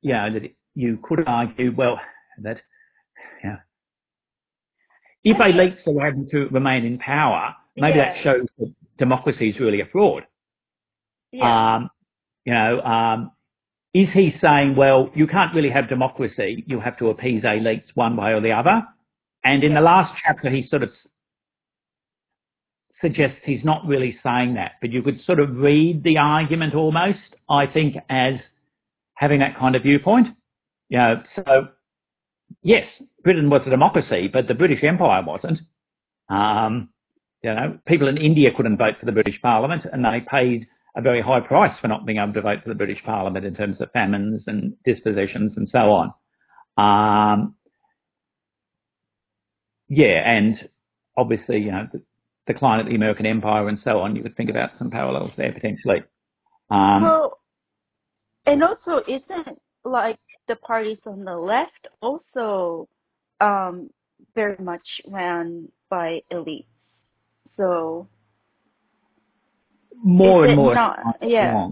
yeah, 0.01 0.29
that 0.29 0.43
you 0.75 0.99
could 1.03 1.23
argue 1.27 1.73
well 1.75 1.99
that 2.41 2.61
yeah, 3.43 3.57
if 5.23 5.37
elites 5.37 5.87
are 5.87 6.07
able 6.07 6.25
to 6.31 6.47
remain 6.49 6.85
in 6.85 6.97
power, 6.97 7.55
maybe 7.75 7.97
yeah. 7.97 8.13
that 8.13 8.23
shows 8.23 8.45
that 8.59 8.73
democracy 8.97 9.49
is 9.49 9.59
really 9.59 9.81
a 9.81 9.85
fraud. 9.85 10.23
Yeah. 11.31 11.75
Um, 11.75 11.89
you 12.45 12.53
know, 12.53 12.81
um, 12.81 13.31
is 13.95 14.09
he 14.13 14.35
saying, 14.41 14.75
well, 14.75 15.09
you 15.15 15.25
can't 15.25 15.55
really 15.55 15.69
have 15.69 15.87
democracy, 15.87 16.65
you 16.67 16.81
have 16.81 16.97
to 16.97 17.07
appease 17.11 17.43
elites 17.43 17.85
one 17.93 18.17
way 18.17 18.33
or 18.33 18.41
the 18.41 18.51
other? 18.51 18.83
And 19.45 19.63
in 19.63 19.73
the 19.73 19.79
last 19.79 20.13
chapter, 20.21 20.49
he 20.49 20.67
sort 20.67 20.83
of 20.83 20.91
suggests 22.99 23.37
he's 23.45 23.63
not 23.63 23.87
really 23.87 24.19
saying 24.21 24.55
that, 24.55 24.73
but 24.81 24.91
you 24.91 25.01
could 25.01 25.23
sort 25.23 25.39
of 25.39 25.55
read 25.55 26.03
the 26.03 26.17
argument 26.17 26.75
almost, 26.75 27.19
I 27.49 27.67
think, 27.67 27.95
as 28.09 28.33
having 29.13 29.39
that 29.39 29.57
kind 29.57 29.77
of 29.77 29.83
viewpoint. 29.83 30.27
You 30.89 30.97
know, 30.97 31.23
so 31.37 31.69
yes, 32.63 32.85
Britain 33.23 33.49
was 33.49 33.61
a 33.65 33.69
democracy, 33.69 34.27
but 34.27 34.49
the 34.49 34.55
British 34.55 34.83
Empire 34.83 35.23
wasn't. 35.25 35.61
Um, 36.27 36.89
you 37.41 37.53
know, 37.53 37.79
people 37.87 38.09
in 38.09 38.17
India 38.17 38.51
couldn't 38.53 38.77
vote 38.77 38.95
for 38.99 39.05
the 39.05 39.13
British 39.13 39.41
Parliament, 39.41 39.85
and 39.93 40.03
they 40.03 40.19
paid 40.19 40.67
a 40.95 41.01
very 41.01 41.21
high 41.21 41.41
price 41.41 41.75
for 41.81 41.87
not 41.87 42.05
being 42.05 42.19
able 42.19 42.33
to 42.33 42.41
vote 42.41 42.63
for 42.63 42.69
the 42.69 42.75
British 42.75 43.03
Parliament 43.03 43.45
in 43.45 43.55
terms 43.55 43.79
of 43.81 43.91
famines 43.91 44.43
and 44.47 44.73
dispossessions 44.85 45.53
and 45.57 45.69
so 45.71 45.91
on. 45.91 46.13
Um, 46.77 47.55
yeah, 49.87 50.29
and 50.29 50.69
obviously, 51.17 51.59
you 51.59 51.71
know, 51.71 51.87
the 51.91 52.01
decline 52.47 52.79
of 52.79 52.87
the 52.87 52.95
American 52.95 53.25
Empire 53.25 53.67
and 53.67 53.79
so 53.83 53.99
on, 53.99 54.15
you 54.15 54.23
could 54.23 54.37
think 54.37 54.49
about 54.49 54.71
some 54.77 54.89
parallels 54.89 55.31
there 55.37 55.51
potentially. 55.51 56.03
Um, 56.69 57.03
well, 57.03 57.39
and 58.45 58.63
also, 58.63 59.03
isn't 59.07 59.59
like 59.83 60.19
the 60.47 60.55
parties 60.57 60.99
on 61.05 61.23
the 61.23 61.35
left 61.35 61.87
also 62.01 62.87
um, 63.41 63.89
very 64.33 64.57
much 64.63 64.87
ran 65.07 65.67
by 65.89 66.21
elites? 66.31 66.65
So 67.57 68.07
more 70.05 70.45
is 70.45 70.51
and 70.51 70.57
more, 70.61 70.75
not- 70.75 71.17
yeah. 71.21 71.67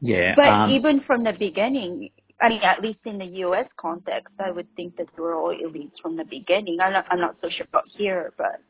yeah. 0.00 0.34
But 0.34 0.48
um, 0.48 0.70
even 0.70 1.02
from 1.06 1.22
the 1.22 1.32
beginning, 1.32 2.08
I 2.40 2.48
mean, 2.48 2.62
at 2.62 2.80
least 2.82 2.98
in 3.04 3.18
the 3.18 3.26
U.S. 3.46 3.66
context, 3.76 4.34
I 4.40 4.50
would 4.50 4.66
think 4.74 4.96
that 4.96 5.06
were 5.18 5.34
all 5.34 5.54
elites 5.54 5.92
from 6.02 6.16
the 6.16 6.24
beginning. 6.24 6.78
I'm 6.80 6.92
not, 6.94 7.04
I'm 7.10 7.20
not 7.20 7.36
so 7.42 7.48
sure 7.50 7.66
about 7.68 7.84
here, 7.96 8.32
but 8.38 8.60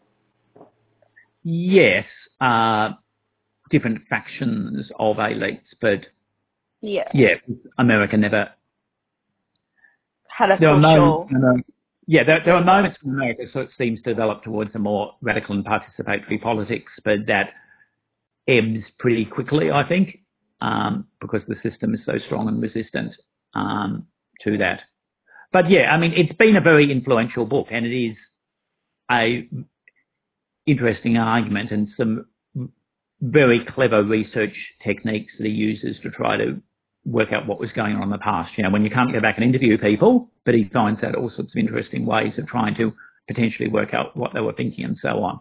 yes, 1.45 2.05
uh, 2.41 2.91
different 3.71 4.03
factions 4.11 4.91
of 4.99 5.17
elites, 5.17 5.63
but 5.81 6.01
yeah, 6.81 7.09
yeah, 7.15 7.35
America 7.79 8.17
never. 8.17 8.51
had 10.29 10.51
a 10.51 10.59
There 10.59 10.71
social. 10.75 11.29
moments. 11.31 11.69
Yeah, 12.07 12.23
there, 12.25 12.43
there 12.45 12.55
are 12.55 12.63
moments 12.63 12.99
in 13.03 13.13
America, 13.13 13.45
so 13.53 13.61
it 13.61 13.71
seems 13.79 14.03
to 14.03 14.11
develop 14.11 14.45
towards 14.45 14.75
a 14.75 14.79
more 14.79 15.15
radical 15.23 15.55
and 15.55 15.65
participatory 15.65 16.43
politics, 16.43 16.93
but 17.03 17.21
that 17.29 17.51
ebbs 18.49 18.85
pretty 18.99 19.25
quickly, 19.25 19.71
I 19.71 19.87
think, 19.87 20.21
um, 20.61 21.07
because 21.21 21.43
the 21.49 21.57
system 21.69 21.95
is 21.95 22.01
so 22.07 22.19
strong 22.27 22.49
and 22.49 22.61
resistant 22.61 23.15
um, 23.55 24.07
to 24.43 24.59
that. 24.59 24.81
But 25.53 25.71
yeah, 25.71 25.95
I 25.95 25.99
mean, 25.99 26.13
it's 26.15 26.37
been 26.37 26.57
a 26.57 26.61
very 26.61 26.91
influential 26.91 27.47
book, 27.47 27.69
and 27.71 27.87
it 27.87 27.97
is 27.97 28.17
a 29.11 29.49
interesting 30.67 31.17
argument 31.19 31.71
and 31.71 31.89
some 31.97 32.27
very 33.21 33.65
clever 33.65 34.03
research 34.03 34.55
techniques 34.83 35.33
that 35.39 35.47
he 35.47 35.53
uses 35.53 35.97
to 36.03 36.11
try 36.11 36.37
to 36.37 36.61
work 37.05 37.33
out 37.33 37.47
what 37.47 37.61
was 37.61 37.71
going 37.73 37.97
on 37.97 38.03
in 38.03 38.11
the 38.11 38.19
past. 38.19 38.53
You 38.57 38.65
know, 38.65 38.71
when 38.71 38.85
you 38.85 38.91
can't 38.91 39.13
go 39.13 39.21
back 39.21 39.37
and 39.37 39.45
interview 39.45 39.79
people, 39.79 40.31
but 40.45 40.55
he 40.55 40.65
finds 40.73 41.03
out 41.03 41.15
all 41.15 41.31
sorts 41.31 41.53
of 41.53 41.57
interesting 41.57 42.07
ways 42.07 42.33
of 42.39 42.47
trying 42.47 42.75
to 42.77 42.93
potentially 43.29 43.69
work 43.69 43.95
out 43.95 44.17
what 44.17 44.35
they 44.35 44.41
were 44.41 44.53
thinking 44.53 44.85
and 44.85 44.99
so 45.01 45.23
on. 45.23 45.41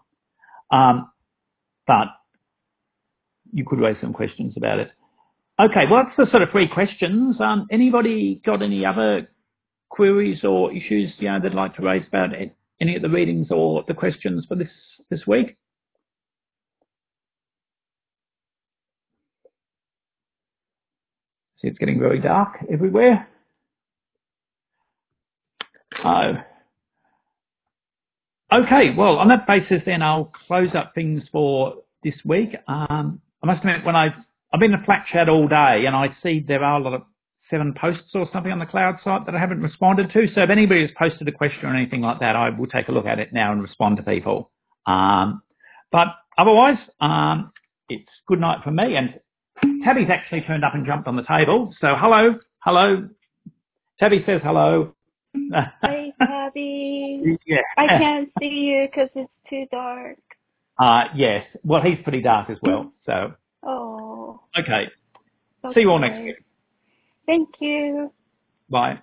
Um, 0.72 1.12
but 1.88 2.08
you 3.54 3.64
could 3.66 3.80
raise 3.80 3.98
some 4.02 4.14
questions 4.14 4.54
about 4.58 4.80
it. 4.80 4.92
Okay, 5.60 5.86
well, 5.90 6.04
that's 6.04 6.18
the 6.18 6.32
sort 6.32 6.42
of 6.42 6.50
three 6.50 6.68
questions. 6.68 7.40
Um, 7.40 7.68
anybody 7.72 8.42
got 8.44 8.62
any 8.62 8.86
other 8.86 9.30
queries 9.90 10.44
or 10.44 10.74
issues 10.74 11.12
you 11.20 11.28
know 11.28 11.40
they'd 11.40 11.54
like 11.54 11.76
to 11.76 11.84
raise 11.84 12.06
about 12.08 12.34
it, 12.34 12.56
any 12.82 12.96
of 12.96 13.04
the 13.04 13.10
readings 13.10 13.48
or 13.52 13.84
the 13.88 13.94
questions 13.94 14.46
for 14.48 14.56
this 14.56 14.72
this 15.10 15.22
week? 15.28 15.56
See, 21.62 21.68
it's 21.68 21.78
getting 21.78 22.00
very 22.00 22.20
dark 22.20 22.58
everywhere. 22.72 23.28
Oh. 26.04 26.34
Okay, 28.52 28.94
well, 28.96 29.18
on 29.18 29.30
that 29.30 29.48
basis, 29.48 29.82
then 29.86 30.02
I'll 30.02 30.32
close 30.48 30.70
up 30.76 30.94
things 30.94 31.24
for 31.32 31.76
this 32.04 32.16
week. 32.26 32.56
Um, 32.68 33.22
I 33.44 33.48
must 33.48 33.60
admit, 33.60 33.86
when 33.86 33.96
I 33.96 34.14
I've 34.54 34.60
been 34.60 34.74
in 34.74 34.80
a 34.80 34.86
flat 34.86 35.06
chat 35.12 35.30
all 35.30 35.48
day, 35.48 35.86
and 35.86 35.96
I 35.96 36.16
see 36.22 36.40
there 36.40 36.64
are 36.64 36.80
a 36.80 36.84
lot 36.84 36.94
of 36.94 37.04
seven 37.50 37.74
posts 37.74 38.12
or 38.14 38.30
something 38.32 38.52
on 38.52 38.60
the 38.60 38.66
cloud 38.66 38.98
site 39.04 39.26
that 39.26 39.36
I 39.36 39.40
haven't 39.40 39.62
responded 39.62 40.12
to. 40.14 40.28
So 40.34 40.42
if 40.42 40.50
anybody 40.50 40.82
has 40.82 40.92
posted 40.98 41.28
a 41.28 41.32
question 41.32 41.66
or 41.66 41.76
anything 41.76 42.02
like 42.02 42.20
that, 42.20 42.36
I 42.36 42.50
will 42.50 42.68
take 42.68 42.88
a 42.88 42.92
look 42.92 43.06
at 43.06 43.20
it 43.20 43.34
now 43.34 43.52
and 43.52 43.62
respond 43.62 43.98
to 43.98 44.04
people. 44.04 44.52
Um, 44.86 45.42
but 45.92 46.08
otherwise, 46.38 46.78
um, 47.02 47.52
it's 47.90 48.10
good 48.28 48.40
night 48.40 48.60
for 48.64 48.72
me. 48.72 48.96
And 48.96 49.20
Tabby's 49.84 50.10
actually 50.10 50.42
turned 50.42 50.64
up 50.64 50.74
and 50.74 50.86
jumped 50.86 51.08
on 51.08 51.16
the 51.16 51.24
table. 51.24 51.74
So 51.82 51.96
hello, 51.98 52.40
hello. 52.60 53.10
Tabby 54.00 54.24
says 54.26 54.42
hello. 54.44 54.94
Hey, 55.82 56.14
Tabby. 56.20 57.38
yeah. 57.48 57.62
I 57.78 57.88
can't 57.88 58.30
see 58.40 58.46
you 58.46 58.88
because 58.90 59.10
it's 59.16 59.32
too 59.50 59.66
dark. 59.72 60.18
Uh, 60.78 61.06
yes. 61.16 61.46
Well, 61.64 61.82
he's 61.82 62.00
pretty 62.04 62.22
dark 62.22 62.50
as 62.50 62.58
well. 62.62 62.92
So, 63.06 63.34
Oh. 63.64 64.42
okay. 64.58 64.90
See 65.74 65.82
you 65.82 65.92
all 65.92 66.00
next 66.00 66.16
okay. 66.16 66.24
week. 66.26 66.36
Thank 67.26 67.50
you. 67.62 68.12
Bye. 68.70 69.00